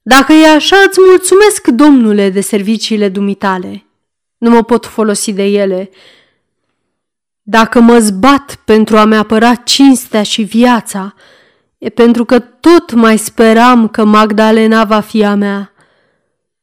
Dacă 0.02 0.32
e 0.32 0.46
așa, 0.46 0.76
îți 0.86 0.98
mulțumesc, 1.08 1.68
domnule, 1.68 2.30
de 2.30 2.40
serviciile 2.40 3.08
dumitale. 3.08 3.86
Nu 4.38 4.50
mă 4.50 4.62
pot 4.62 4.86
folosi 4.86 5.32
de 5.32 5.44
ele. 5.44 5.90
Dacă 7.42 7.80
mă 7.80 7.98
zbat 7.98 8.60
pentru 8.64 8.96
a-mi 8.96 9.16
apăra 9.16 9.54
cinstea 9.54 10.22
și 10.22 10.42
viața, 10.42 11.14
e 11.78 11.88
pentru 11.88 12.24
că 12.24 12.38
tot 12.38 12.92
mai 12.92 13.18
speram 13.18 13.88
că 13.88 14.04
Magdalena 14.04 14.84
va 14.84 15.00
fi 15.00 15.24
a 15.24 15.34
mea. 15.34 15.72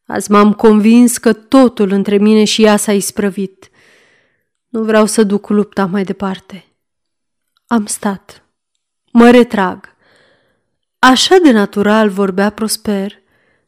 Azi 0.06 0.30
m-am 0.30 0.52
convins 0.52 1.18
că 1.18 1.32
totul 1.32 1.92
între 1.92 2.16
mine 2.16 2.44
și 2.44 2.64
ea 2.64 2.76
s-a 2.76 2.92
isprăvit. 2.92 3.70
Nu 4.68 4.82
vreau 4.82 5.06
să 5.06 5.22
duc 5.22 5.48
lupta 5.48 5.86
mai 5.86 6.04
departe. 6.04 6.71
Am 7.72 7.86
stat. 7.86 8.44
Mă 9.12 9.30
retrag. 9.30 9.96
Așa 10.98 11.36
de 11.42 11.50
natural 11.50 12.08
vorbea 12.08 12.50
Prosper, 12.50 13.22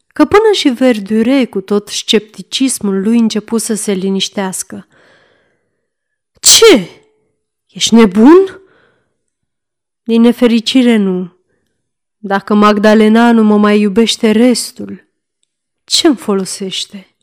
că 0.07 0.25
până 0.25 0.51
și 0.53 0.69
Verdure, 0.69 1.45
cu 1.45 1.61
tot 1.61 1.87
scepticismul 1.87 3.01
lui, 3.01 3.17
început 3.17 3.61
să 3.61 3.73
se 3.73 3.91
liniștească. 3.91 4.87
Ce? 6.39 6.89
Ești 7.67 7.93
nebun?" 7.93 8.61
Din 10.03 10.21
nefericire 10.21 10.95
nu. 10.95 11.37
Dacă 12.17 12.53
Magdalena 12.53 13.31
nu 13.31 13.43
mă 13.43 13.57
mai 13.57 13.79
iubește 13.79 14.31
restul, 14.31 15.07
ce-mi 15.83 16.15
folosește? 16.15 17.15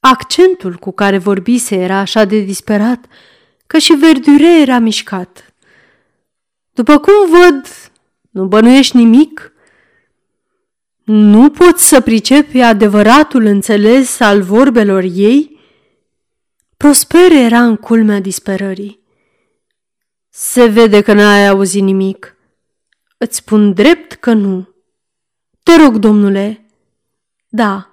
Accentul 0.00 0.74
cu 0.74 0.92
care 0.92 1.18
vorbise 1.18 1.76
era 1.76 1.98
așa 1.98 2.24
de 2.24 2.38
disperat 2.38 3.06
că 3.66 3.78
și 3.78 3.92
Verdure 3.92 4.60
era 4.60 4.78
mișcat. 4.78 5.51
După 6.72 6.98
cum 6.98 7.30
văd, 7.30 7.66
nu 8.30 8.46
bănuiești 8.46 8.96
nimic? 8.96 9.52
Nu 11.04 11.50
poți 11.50 11.88
să 11.88 12.00
pricepi 12.00 12.60
adevăratul 12.60 13.44
înțeles 13.44 14.20
al 14.20 14.42
vorbelor 14.42 15.02
ei? 15.02 15.60
Prosper 16.76 17.32
era 17.32 17.62
în 17.62 17.76
culmea 17.76 18.20
disperării. 18.20 19.00
Se 20.28 20.66
vede 20.66 21.00
că 21.00 21.12
n-ai 21.12 21.48
auzit 21.48 21.82
nimic. 21.82 22.36
Îți 23.18 23.36
spun 23.36 23.72
drept 23.72 24.12
că 24.12 24.32
nu. 24.32 24.68
Te 25.62 25.76
rog, 25.76 25.96
domnule. 25.96 26.66
Da, 27.48 27.90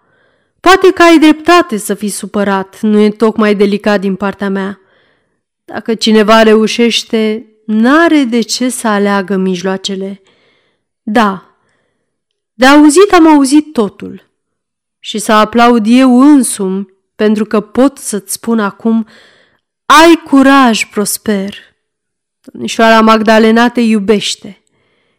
poate 0.59 0.91
că 0.91 1.01
ai 1.01 1.19
dreptate 1.19 1.77
să 1.77 1.93
fii 1.93 2.09
supărat, 2.09 2.81
nu 2.81 2.99
e 2.99 3.09
tocmai 3.09 3.55
delicat 3.55 3.99
din 3.99 4.15
partea 4.15 4.49
mea. 4.49 4.79
Dacă 5.65 5.93
cineva 5.95 6.43
reușește, 6.43 7.48
n-are 7.71 8.23
de 8.23 8.41
ce 8.41 8.69
să 8.69 8.87
aleagă 8.87 9.35
mijloacele. 9.35 10.21
Da, 11.01 11.55
de 12.53 12.65
auzit 12.65 13.11
am 13.13 13.27
auzit 13.27 13.73
totul 13.73 14.31
și 14.99 15.17
să 15.17 15.31
aplaud 15.31 15.85
eu 15.87 16.21
însumi 16.21 16.87
pentru 17.15 17.45
că 17.45 17.59
pot 17.59 17.97
să-ți 17.97 18.33
spun 18.33 18.59
acum, 18.59 19.07
ai 19.85 20.21
curaj, 20.25 20.89
Prosper. 20.89 21.55
Domnișoara 22.41 23.01
Magdalena 23.01 23.69
te 23.69 23.81
iubește 23.81 24.63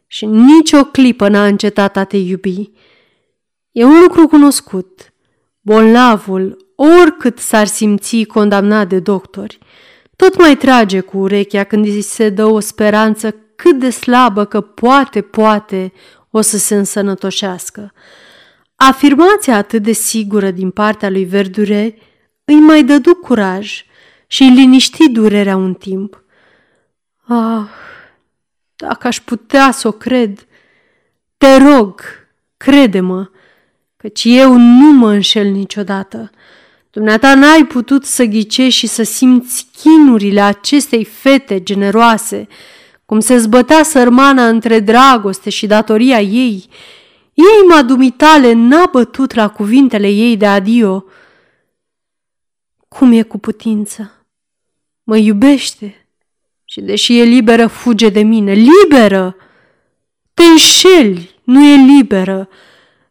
și 0.06 0.26
nicio 0.26 0.84
clipă 0.84 1.28
n-a 1.28 1.46
încetat 1.46 1.96
a 1.96 2.04
te 2.04 2.16
iubi. 2.16 2.70
E 3.72 3.84
un 3.84 4.00
lucru 4.00 4.26
cunoscut. 4.26 5.12
Bolnavul, 5.60 6.72
oricât 6.76 7.38
s-ar 7.38 7.66
simți 7.66 8.24
condamnat 8.24 8.88
de 8.88 8.98
doctori, 8.98 9.58
tot 10.20 10.38
mai 10.38 10.56
trage 10.56 11.00
cu 11.00 11.18
urechea 11.18 11.64
când 11.64 11.84
îi 11.84 12.00
se 12.00 12.28
dă 12.28 12.44
o 12.44 12.60
speranță 12.60 13.34
cât 13.56 13.78
de 13.78 13.90
slabă 13.90 14.44
că 14.44 14.60
poate, 14.60 15.20
poate 15.20 15.92
o 16.30 16.40
să 16.40 16.58
se 16.58 16.74
însănătoșească. 16.74 17.92
Afirmația 18.74 19.56
atât 19.56 19.82
de 19.82 19.92
sigură 19.92 20.50
din 20.50 20.70
partea 20.70 21.10
lui 21.10 21.24
Verdure 21.24 21.98
îi 22.44 22.54
mai 22.54 22.82
dădu 22.82 23.14
curaj 23.14 23.84
și 24.26 24.42
îi 24.42 24.50
liniști 24.50 25.10
durerea 25.10 25.56
un 25.56 25.74
timp. 25.74 26.24
Ah, 27.26 27.68
dacă 28.76 29.06
aș 29.06 29.20
putea 29.20 29.70
să 29.70 29.88
o 29.88 29.92
cred, 29.92 30.46
te 31.36 31.56
rog, 31.56 32.00
crede-mă, 32.56 33.30
căci 33.96 34.24
eu 34.24 34.56
nu 34.56 34.92
mă 34.92 35.10
înșel 35.10 35.46
niciodată. 35.46 36.30
Dumneata 36.90 37.34
n-ai 37.34 37.64
putut 37.66 38.04
să 38.04 38.24
ghicești 38.24 38.78
și 38.78 38.86
să 38.86 39.02
simți 39.02 39.66
chinurile 39.76 40.40
acestei 40.40 41.04
fete 41.04 41.62
generoase, 41.62 42.46
cum 43.06 43.20
se 43.20 43.36
zbătea 43.36 43.82
sărmana 43.82 44.48
între 44.48 44.80
dragoste 44.80 45.50
și 45.50 45.66
datoria 45.66 46.20
ei. 46.20 46.68
Inima 47.34 47.82
dumitale 47.82 48.52
n-a 48.52 48.88
bătut 48.92 49.34
la 49.34 49.48
cuvintele 49.48 50.08
ei 50.08 50.36
de 50.36 50.46
adio. 50.46 51.04
Cum 52.88 53.12
e 53.12 53.22
cu 53.22 53.38
putință? 53.38 54.26
Mă 55.02 55.16
iubește 55.16 56.06
și 56.64 56.80
deși 56.80 57.18
e 57.18 57.22
liberă, 57.22 57.66
fuge 57.66 58.08
de 58.08 58.22
mine. 58.22 58.52
Liberă! 58.52 59.36
Te 60.34 60.42
înșeli, 60.42 61.34
nu 61.44 61.64
e 61.64 61.76
liberă. 61.76 62.48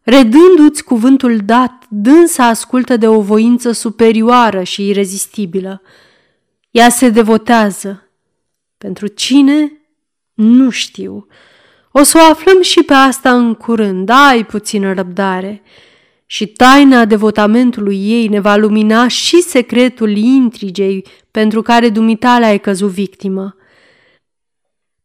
Redându-ți 0.01 0.83
cuvântul 0.83 1.37
dat, 1.37 1.78
dânsa 1.89 2.45
ascultă 2.45 2.97
de 2.97 3.07
o 3.07 3.21
voință 3.21 3.71
superioară 3.71 4.63
și 4.63 4.87
irezistibilă. 4.87 5.81
Ea 6.71 6.89
se 6.89 7.09
devotează. 7.09 8.09
Pentru 8.77 9.07
cine? 9.07 9.71
Nu 10.33 10.69
știu. 10.69 11.27
O 11.91 12.03
să 12.03 12.17
o 12.17 12.31
aflăm 12.31 12.61
și 12.61 12.83
pe 12.83 12.93
asta 12.93 13.35
în 13.35 13.53
curând, 13.53 14.09
ai 14.09 14.45
puțină 14.45 14.93
răbdare. 14.93 15.61
Și 16.25 16.47
taina 16.47 17.05
devotamentului 17.05 18.09
ei 18.09 18.27
ne 18.27 18.39
va 18.39 18.55
lumina 18.55 19.07
și 19.07 19.41
secretul 19.41 20.17
intrigei 20.17 21.05
pentru 21.31 21.61
care 21.61 21.89
dumitale 21.89 22.45
ai 22.45 22.59
căzut 22.59 22.89
victimă. 22.89 23.55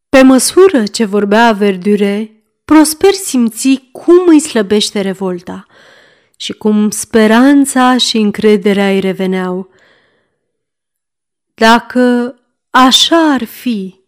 Pe 0.08 0.22
măsură 0.22 0.82
ce 0.82 1.04
vorbea 1.04 1.52
Verdure, 1.52 2.44
Prosper 2.64 3.12
simți 3.12 3.88
cum 3.92 4.22
îi 4.26 4.40
slăbește 4.40 5.00
revolta 5.00 5.66
și 6.36 6.52
cum 6.52 6.90
speranța 6.90 7.96
și 7.96 8.16
încrederea 8.16 8.88
îi 8.88 9.00
reveneau. 9.00 9.70
Dacă 11.54 12.34
așa 12.70 13.32
ar 13.32 13.44
fi, 13.44 14.00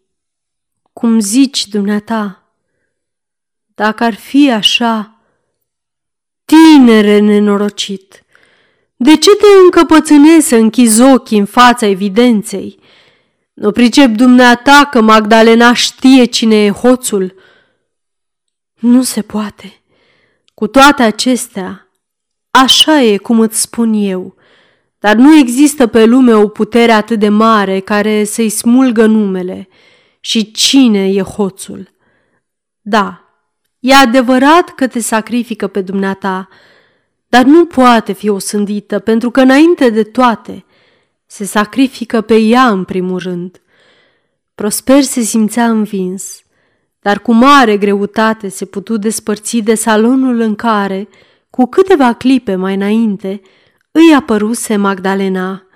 cum 0.92 1.20
zici 1.20 1.66
dumneata, 1.66 2.52
dacă 3.74 4.04
ar 4.04 4.14
fi 4.14 4.50
așa, 4.50 5.20
tinere 6.44 7.18
nenorocit, 7.18 8.24
de 8.96 9.16
ce 9.16 9.30
te 9.36 9.46
încăpățânezi 9.64 10.48
să 10.48 10.56
închizi 10.56 11.00
ochii 11.00 11.38
în 11.38 11.44
fața 11.44 11.86
evidenței? 11.86 12.78
Nu 13.54 13.70
pricep 13.72 14.10
dumneata 14.10 14.88
că 14.90 15.00
Magdalena 15.00 15.74
știe 15.74 16.24
cine 16.24 16.64
e 16.64 16.70
hoțul? 16.70 17.34
Nu 18.78 19.02
se 19.02 19.22
poate. 19.22 19.80
Cu 20.54 20.66
toate 20.66 21.02
acestea, 21.02 21.85
așa 22.62 23.02
e 23.02 23.16
cum 23.16 23.40
îți 23.40 23.60
spun 23.60 23.92
eu, 23.92 24.34
dar 24.98 25.16
nu 25.16 25.36
există 25.36 25.86
pe 25.86 26.04
lume 26.04 26.34
o 26.34 26.48
putere 26.48 26.92
atât 26.92 27.18
de 27.18 27.28
mare 27.28 27.80
care 27.80 28.24
să-i 28.24 28.48
smulgă 28.48 29.06
numele– 29.06 29.68
și 30.26 30.50
cine 30.50 31.08
e 31.08 31.20
hoțul. 31.20 31.90
Da, 32.80 33.24
e 33.78 33.94
adevărat 33.94 34.74
că 34.74 34.86
te 34.86 35.00
sacrifică 35.00 35.66
pe 35.66 35.80
dumneata, 35.80 36.48
dar 37.28 37.44
nu 37.44 37.66
poate 37.66 38.12
fi 38.12 38.28
o 38.28 38.38
sândită, 38.38 38.98
pentru 38.98 39.30
că 39.30 39.40
înainte 39.40 39.90
de 39.90 40.02
toate 40.02 40.64
se 41.26 41.44
sacrifică 41.44 42.20
pe 42.20 42.36
ea 42.36 42.68
în 42.68 42.84
primul 42.84 43.18
rând. 43.18 43.60
Prosper 44.54 45.02
se 45.02 45.20
simțea 45.20 45.68
învins, 45.68 46.42
dar 47.00 47.20
cu 47.20 47.32
mare 47.32 47.76
greutate 47.76 48.48
se 48.48 48.64
putu 48.64 48.96
despărți 48.96 49.56
de 49.56 49.74
salonul 49.74 50.40
în 50.40 50.54
care, 50.54 51.08
cu 51.56 51.66
câteva 51.66 52.12
clipe 52.12 52.54
mai 52.54 52.74
înainte, 52.74 53.40
îi 53.90 54.14
apăruse 54.14 54.76
Magdalena. 54.76 55.66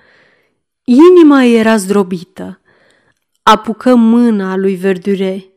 Inima 0.85 1.45
era 1.45 1.76
zdrobită 1.76 2.61
apucă 3.43 3.95
mâna 3.95 4.57
lui 4.57 4.74
Verdure. 4.74 5.53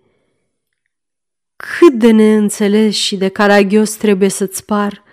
Cât 1.56 1.94
de 1.94 2.12
neînțeles 2.12 2.96
și 2.96 3.16
de 3.16 3.28
caragios 3.28 3.92
trebuie 3.92 4.30
să-ți 4.30 4.66
par. 4.66 5.04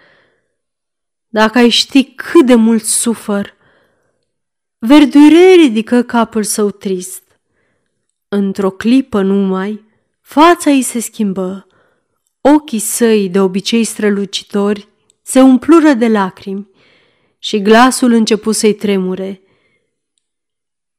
Dacă 1.29 1.59
ai 1.59 1.69
ști 1.69 2.05
cât 2.05 2.47
de 2.47 2.55
mult 2.55 2.85
sufăr. 2.85 3.55
Verdure 4.79 5.53
ridică 5.55 6.03
capul 6.03 6.43
său 6.43 6.71
trist. 6.71 7.23
Într-o 8.29 8.71
clipă 8.71 9.23
numai, 9.23 9.85
fața 10.21 10.71
ei 10.71 10.83
se 10.83 11.01
schimbă. 11.01 11.67
Ochii 12.41 12.79
săi, 12.79 13.29
de 13.29 13.41
obicei 13.41 13.85
strălucitori, 13.85 14.89
se 15.31 15.41
umplură 15.41 15.93
de 15.93 16.09
lacrimi 16.09 16.69
și 17.39 17.63
glasul 17.63 18.13
început 18.13 18.55
să-i 18.55 18.75
tremure. 18.75 19.41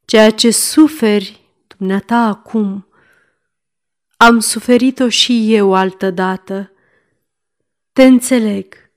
Ceea 0.06 0.30
ce 0.32 0.52
suferi 0.52 1.42
dumneata 1.68 2.16
acum. 2.16 2.88
Am 4.18 4.40
suferit-o 4.40 5.10
și 5.10 5.54
eu 5.54 5.74
altădată. 5.74 6.72
Te 7.94 8.04
înțeleg, 8.04 8.92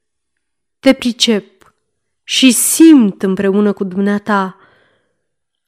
te 0.78 0.92
pricep 0.92 1.74
și 2.22 2.50
simt 2.50 3.22
împreună 3.22 3.72
cu 3.72 3.84
dumneata. 3.84 4.56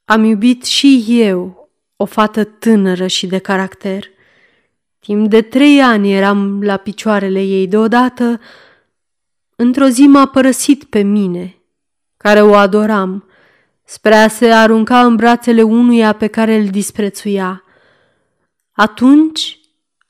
am 0.05 0.23
iubit 0.23 0.63
și 0.63 1.05
eu 1.07 1.69
o 1.95 2.05
fată 2.05 2.43
tânără 2.43 3.07
și 3.07 3.27
de 3.27 3.37
caracter. 3.37 4.09
Timp 4.99 5.29
de 5.29 5.41
trei 5.41 5.81
ani 5.81 6.13
eram 6.13 6.63
la 6.63 6.77
picioarele 6.77 7.41
ei 7.41 7.67
deodată. 7.67 8.39
Într-o 9.59 9.87
zi 9.87 10.01
m-a 10.01 10.25
părăsit 10.25 10.83
pe 10.83 11.01
mine, 11.01 11.61
care 12.17 12.41
o 12.41 12.53
adoram, 12.53 13.29
spre 13.83 14.15
a 14.15 14.27
se 14.27 14.51
arunca 14.51 15.05
în 15.05 15.15
brațele 15.15 15.61
unuia 15.61 16.13
pe 16.13 16.27
care 16.27 16.55
îl 16.55 16.67
disprețuia. 16.67 17.63
Atunci 18.71 19.59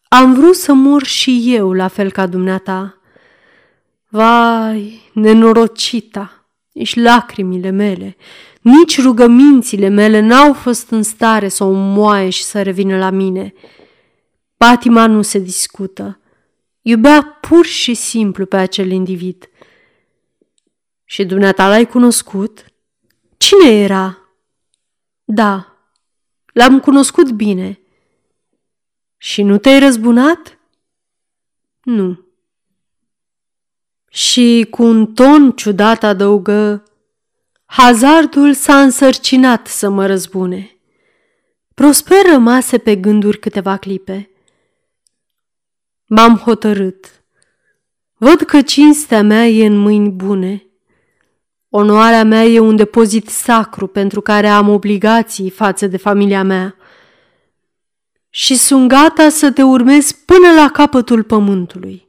am 0.08 0.34
vrut 0.34 0.56
să 0.56 0.74
mor 0.74 1.04
și 1.04 1.43
eu 1.45 1.74
la 1.74 1.88
fel 1.88 2.12
ca 2.12 2.28
dumneata. 2.28 2.98
Vai, 4.08 5.10
nenorocita, 5.14 6.48
nici 6.72 6.95
lacrimile 6.95 7.70
mele, 7.70 8.16
nici 8.62 9.02
rugămințile 9.02 9.88
mele 9.88 10.20
n-au 10.20 10.54
fost 10.54 10.89
în 10.89 11.04
stare 11.04 11.48
să 11.48 11.64
o 11.64 11.72
moaie 11.72 12.30
și 12.30 12.43
să 12.43 12.62
revină 12.62 12.98
la 12.98 13.10
mine. 13.10 13.54
Patima 14.58 15.08
nu 15.08 15.22
se 15.22 15.39
discută. 15.39 16.20
Iubea 16.88 17.24
pur 17.24 17.66
și 17.66 17.94
simplu 17.94 18.46
pe 18.46 18.58
acel 18.58 18.92
individ. 18.92 19.50
Și 21.04 21.26
dumneata 21.26 21.68
l-ai 21.68 21.88
cunoscut? 21.88 22.66
Cine 23.38 23.70
era? 23.70 24.18
Da, 25.24 25.78
l-am 26.54 26.80
cunoscut 26.80 27.32
bine. 27.32 27.80
Și 29.18 29.42
nu 29.42 29.58
te-ai 29.58 29.80
răzbunat? 29.80 30.60
Nu. 31.84 32.26
Și 34.10 34.68
cu 34.70 34.84
un 34.84 35.14
ton 35.14 35.52
ciudat 35.52 36.04
adăugă, 36.04 36.84
Hazardul 37.66 38.54
s-a 38.54 38.82
însărcinat 38.82 39.68
să 39.68 39.90
mă 39.90 40.06
răzbune. 40.06 40.78
Prosper 41.74 42.26
rămase 42.32 42.78
pe 42.78 42.96
gânduri 42.96 43.40
câteva 43.40 43.78
clipe. 43.78 44.30
M-am 46.08 46.38
hotărât. 46.38 47.24
Văd 48.18 48.41
că 48.41 48.62
cinstea 48.62 49.24
mea 49.24 49.47
e 49.47 49.66
în 49.66 49.78
mâini 49.78 50.10
bune. 50.10 50.62
Onoarea 51.70 52.24
mea 52.24 52.43
e 52.43 52.60
un 52.60 52.76
depozit 52.76 53.28
sacru 53.28 53.88
pentru 53.88 54.22
care 54.22 54.47
am 54.47 54.70
obligații 54.70 55.49
față 55.49 55.88
de 55.88 55.97
familia 55.97 56.43
mea. 56.43 56.76
Și 58.30 58.55
sunt 58.55 58.88
gata 58.88 59.30
să 59.30 59.51
te 59.51 59.64
urmez 59.64 60.12
până 60.12 60.53
la 60.55 60.70
capătul 60.70 61.24
pământului. 61.24 62.08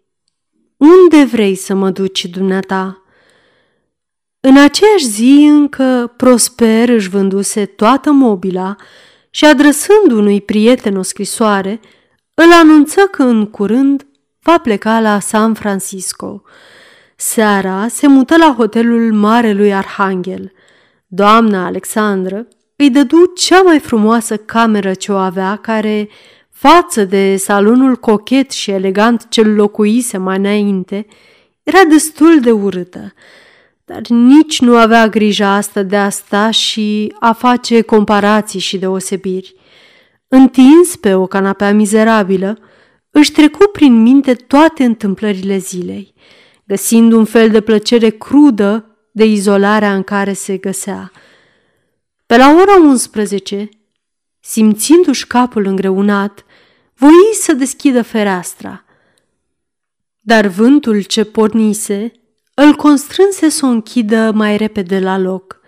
Unde 0.76 1.24
vrei 1.24 1.54
să 1.54 1.74
mă 1.74 1.90
duci, 1.90 2.26
dumneata? 2.26 3.02
În 4.40 4.58
aceeași 4.58 5.06
zi 5.06 5.46
încă 5.50 6.12
Prosper 6.16 6.88
își 6.88 7.08
vânduse 7.08 7.66
toată 7.66 8.10
mobila 8.10 8.76
și 9.30 9.44
adresând 9.44 10.10
unui 10.10 10.40
prieten 10.40 10.96
o 10.96 11.02
scrisoare, 11.02 11.80
îl 12.44 12.52
anunță 12.52 13.00
că 13.00 13.22
în 13.22 13.46
curând 13.46 14.06
va 14.42 14.58
pleca 14.58 15.00
la 15.00 15.18
San 15.18 15.54
Francisco. 15.54 16.42
Seara 17.16 17.86
se 17.88 18.06
mută 18.06 18.36
la 18.36 18.54
hotelul 18.56 19.12
Marelui 19.12 19.74
Arhanghel. 19.74 20.52
Doamna 21.06 21.64
Alexandră 21.64 22.46
îi 22.76 22.90
dădu 22.90 23.32
cea 23.36 23.62
mai 23.62 23.78
frumoasă 23.78 24.36
cameră 24.36 24.94
ce 24.94 25.12
o 25.12 25.16
avea, 25.16 25.56
care, 25.56 26.08
față 26.50 27.04
de 27.04 27.36
salonul 27.36 27.96
cochet 27.96 28.50
și 28.50 28.70
elegant 28.70 29.28
ce 29.28 29.42
locuise 29.42 30.16
mai 30.16 30.36
înainte, 30.36 31.06
era 31.62 31.84
destul 31.84 32.40
de 32.40 32.50
urâtă 32.50 33.12
dar 33.84 34.00
nici 34.08 34.60
nu 34.60 34.76
avea 34.76 35.08
grija 35.08 35.54
asta 35.54 35.82
de 35.82 35.96
a 35.96 36.08
sta 36.08 36.50
și 36.50 37.14
a 37.20 37.32
face 37.32 37.80
comparații 37.80 38.60
și 38.60 38.78
deosebiri. 38.78 39.54
Întins 40.28 40.96
pe 40.96 41.14
o 41.14 41.26
canapea 41.26 41.72
mizerabilă, 41.72 42.58
își 43.10 43.32
trecu 43.32 43.68
prin 43.72 44.02
minte 44.02 44.34
toate 44.34 44.84
întâmplările 44.84 45.58
zilei, 45.58 46.14
găsind 46.64 47.12
un 47.12 47.24
fel 47.24 47.50
de 47.50 47.60
plăcere 47.60 48.08
crudă 48.08 48.96
de 49.12 49.24
izolarea 49.24 49.94
în 49.94 50.02
care 50.02 50.32
se 50.32 50.56
găsea. 50.56 51.12
Pe 52.26 52.36
la 52.36 52.50
ora 52.50 52.76
11, 52.88 53.68
simțindu-și 54.40 55.26
capul 55.26 55.66
îngreunat, 55.66 56.44
voi 56.94 57.34
să 57.40 57.52
deschidă 57.52 58.02
fereastra. 58.02 58.84
Dar 60.20 60.46
vântul 60.46 61.02
ce 61.02 61.24
pornise 61.24 62.12
îl 62.54 62.74
constrânse 62.74 63.48
să 63.48 63.66
o 63.66 63.68
închidă 63.68 64.32
mai 64.34 64.56
repede 64.56 64.98
la 64.98 65.18
loc. 65.18 65.60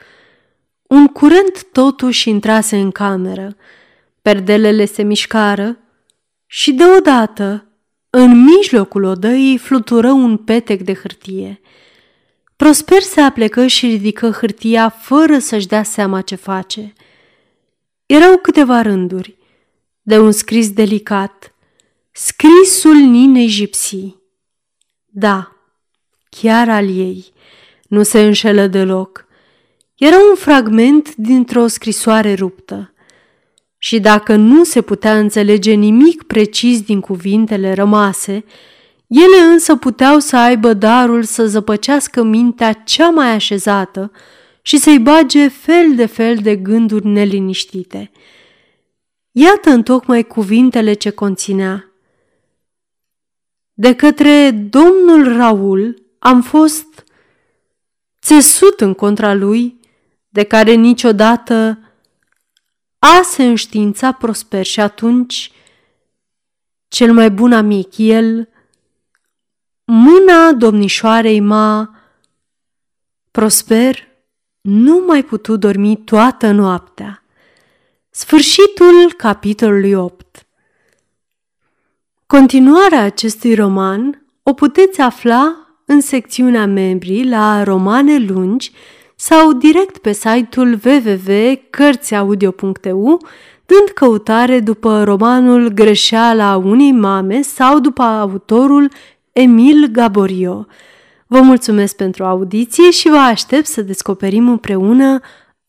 Un 0.83 1.07
curent 1.07 1.67
totuși 1.73 2.29
intrase 2.29 2.77
în 2.77 2.91
cameră, 2.91 3.57
perdelele 4.31 4.85
se 4.85 5.03
mișcară 5.03 5.79
și 6.47 6.73
deodată, 6.73 7.67
în 8.11 8.45
mijlocul 8.45 9.05
odăii, 9.05 9.59
flutură 9.59 10.11
un 10.11 10.37
petec 10.37 10.83
de 10.83 10.95
hârtie. 10.95 11.61
Prosper 12.57 13.01
se 13.01 13.21
aplecă 13.21 13.67
și 13.67 13.87
ridică 13.87 14.31
hârtia 14.31 14.89
fără 14.89 15.39
să-și 15.39 15.67
dea 15.67 15.83
seama 15.83 16.21
ce 16.21 16.35
face. 16.35 16.93
Erau 18.07 18.37
câteva 18.37 18.83
rânduri, 18.83 19.37
de 20.03 20.19
un 20.19 20.33
scris 20.33 20.73
delicat, 20.73 21.55
scrisul 22.13 22.97
Ninei 22.97 23.47
Gipsii. 23.47 24.23
Da, 25.07 25.53
chiar 26.29 26.69
al 26.69 26.89
ei. 26.97 27.33
Nu 27.89 28.03
se 28.03 28.21
înșelă 28.21 28.67
deloc. 28.67 29.27
Era 29.95 30.17
un 30.31 30.37
fragment 30.37 31.15
dintr-o 31.15 31.67
scrisoare 31.67 32.35
ruptă. 32.35 32.95
Și 33.83 34.01
dacă 34.01 34.37
nu 34.37 34.65
se 34.65 34.83
putea 34.83 35.19
înțelege 35.19 35.73
nimic 35.73 36.23
precis 36.23 36.83
din 36.83 37.01
cuvintele 37.01 37.73
rămase, 37.73 38.45
ele 39.07 39.39
însă 39.53 39.77
puteau 39.77 40.19
să 40.19 40.37
aibă 40.37 40.73
darul 40.73 41.23
să 41.23 41.47
zăpăcească 41.47 42.23
mintea 42.23 42.73
cea 42.73 43.11
mai 43.11 43.35
așezată 43.35 44.13
și 44.63 44.77
să-i 44.79 44.99
bage 44.99 45.49
fel 45.49 45.95
de 45.95 46.07
fel 46.07 46.37
de 46.37 46.57
gânduri 46.57 47.07
neliniștite. 47.07 48.11
Iată 49.31 49.71
întocmai 49.71 50.23
cuvintele 50.23 50.93
ce 50.93 51.11
conținea. 51.11 51.93
De 53.73 53.95
către 53.95 54.51
domnul 54.51 55.37
Raul, 55.37 56.03
am 56.19 56.43
fost 56.43 57.05
țesut 58.23 58.81
în 58.81 58.95
contra 58.95 59.35
lui, 59.35 59.81
de 60.29 60.43
care 60.43 60.73
niciodată 60.73 61.79
a 63.01 63.21
se 63.25 63.45
înștiința 63.45 64.13
prosper 64.13 64.65
și 64.65 64.81
atunci 64.81 65.53
cel 66.89 67.13
mai 67.13 67.31
bun 67.31 67.53
amic, 67.53 67.93
el, 67.97 68.49
mâna 69.85 70.53
domnișoarei 70.53 71.41
m-a 71.41 71.95
prosper, 73.31 74.09
nu 74.61 75.05
mai 75.07 75.23
putut 75.23 75.61
dormi 75.61 75.97
toată 75.97 76.51
noaptea. 76.51 77.25
Sfârșitul 78.11 79.13
capitolului 79.17 79.95
8 79.95 80.47
Continuarea 82.27 83.03
acestui 83.03 83.55
roman 83.55 84.27
o 84.43 84.53
puteți 84.53 85.01
afla 85.01 85.57
în 85.85 86.01
secțiunea 86.01 86.67
membrii 86.67 87.29
la 87.29 87.63
romane 87.63 88.19
lungi 88.19 88.73
sau 89.23 89.53
direct 89.53 89.99
pe 89.99 90.13
site-ul 90.13 90.81
www.cărțiaudio.eu 90.85 93.21
dând 93.67 93.89
căutare 93.95 94.61
după 94.61 95.05
romanul 95.05 95.69
Greșeala 95.69 96.57
unei 96.57 96.93
mame 96.93 97.43
sau 97.43 97.81
după 97.81 98.03
autorul 98.03 98.91
Emil 99.33 99.89
Gaborio. 99.93 100.67
Vă 101.27 101.41
mulțumesc 101.41 101.97
pentru 101.97 102.25
audiție 102.25 102.91
și 102.91 103.09
vă 103.09 103.17
aștept 103.17 103.67
să 103.67 103.83
descoperim 103.83 104.49
împreună 104.49 105.21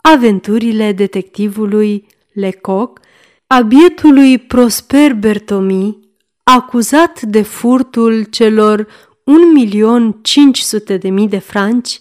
aventurile 0.02 0.92
detectivului 0.92 2.08
Lecoq, 2.34 3.00
a 3.48 3.62
bietului 3.62 4.38
Prosper 4.38 5.14
Bertomi, 5.14 6.00
acuzat 6.44 7.22
de 7.22 7.42
furtul 7.42 8.24
celor 8.24 8.88
un 9.24 9.52
milion 9.54 10.18
cinci 10.22 10.60
sute 10.60 10.98
de 10.98 11.10
mii 11.10 11.28
de 11.28 11.40
franci, 11.40 12.00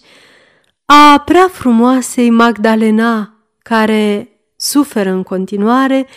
a 0.93 1.19
prea 1.25 1.47
frumoasei 1.47 2.29
Magdalena, 2.29 3.33
care 3.59 4.29
suferă 4.55 5.09
în 5.09 5.23
continuare, 5.23 6.07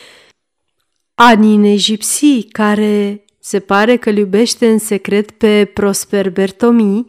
a 1.14 1.32
Ninei 1.32 1.76
Gipsy, 1.76 2.42
care 2.42 3.24
se 3.40 3.60
pare 3.60 3.96
că 3.96 4.10
iubește 4.10 4.68
în 4.68 4.78
secret 4.78 5.30
pe 5.30 5.64
Prosper 5.64 6.30
Bertomi, 6.30 7.06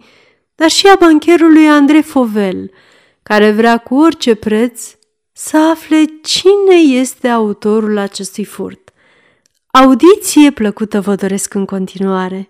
dar 0.56 0.70
și 0.70 0.88
a 0.88 0.96
bancherului 1.00 1.68
Andrei 1.68 2.02
Fovel, 2.02 2.72
care 3.24 3.52
vrea 3.52 3.78
cu 3.78 3.96
orice 3.96 4.36
preț 4.36 4.96
să 5.32 5.58
afle 5.58 6.04
cine 6.24 6.76
este 6.76 7.28
autorul 7.28 7.98
acestui 7.98 8.44
furt. 8.44 8.94
Audiție 9.72 10.52
plăcută 10.52 11.02
vă 11.02 11.16
doresc 11.16 11.54
în 11.54 11.66
continuare! 11.66 12.50